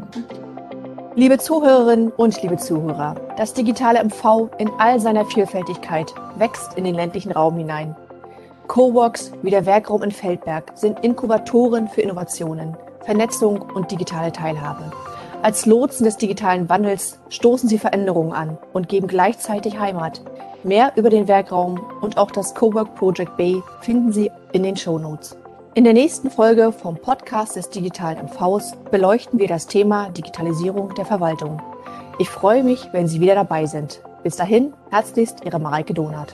Liebe 1.15 1.37
Zuhörerinnen 1.39 2.11
und 2.11 2.41
liebe 2.43 2.57
Zuhörer, 2.57 3.15
das 3.37 3.53
digitale 3.53 4.03
MV 4.03 4.49
in 4.59 4.69
all 4.77 4.99
seiner 4.99 5.25
Vielfältigkeit 5.25 6.13
wächst 6.37 6.73
in 6.75 6.83
den 6.83 6.93
ländlichen 6.93 7.31
Raum 7.31 7.57
hinein. 7.57 7.95
Coworks 8.67 9.31
wie 9.41 9.49
der 9.49 9.65
Werkraum 9.65 10.03
in 10.03 10.11
Feldberg 10.11 10.73
sind 10.75 11.03
Inkubatoren 11.03 11.87
für 11.87 12.01
Innovationen, 12.01 12.75
Vernetzung 13.05 13.61
und 13.61 13.89
digitale 13.91 14.31
Teilhabe. 14.31 14.91
Als 15.41 15.65
Lotsen 15.65 16.03
des 16.05 16.17
digitalen 16.17 16.69
Wandels 16.69 17.17
stoßen 17.29 17.69
sie 17.69 17.79
Veränderungen 17.79 18.33
an 18.33 18.57
und 18.73 18.89
geben 18.89 19.07
gleichzeitig 19.07 19.79
Heimat. 19.79 20.21
Mehr 20.63 20.91
über 20.95 21.09
den 21.09 21.27
Werkraum 21.27 21.79
und 22.01 22.17
auch 22.17 22.31
das 22.31 22.53
Cowork 22.53 22.93
Project 22.95 23.37
Bay 23.37 23.63
finden 23.81 24.11
Sie 24.11 24.29
in 24.51 24.63
den 24.63 24.75
Show 24.75 24.99
Notes. 24.99 25.37
In 25.77 25.83
der 25.83 25.91
nächsten 25.91 26.31
Folge 26.31 26.71
vom 26.71 26.95
Podcast 26.95 27.57
des 27.57 27.69
digitalen 27.69 28.27
MVs 28.27 28.77
beleuchten 28.91 29.39
wir 29.39 29.49
das 29.49 29.67
Thema 29.67 30.09
Digitalisierung 30.09 30.95
der 30.95 31.03
Verwaltung. 31.03 31.61
Ich 32.17 32.29
freue 32.29 32.63
mich, 32.63 32.87
wenn 32.93 33.09
Sie 33.09 33.19
wieder 33.19 33.35
dabei 33.35 33.65
sind. 33.65 34.01
Bis 34.23 34.37
dahin, 34.37 34.71
herzlichst 34.89 35.43
Ihre 35.43 35.59
Mareike 35.59 35.93
Donath. 35.93 36.33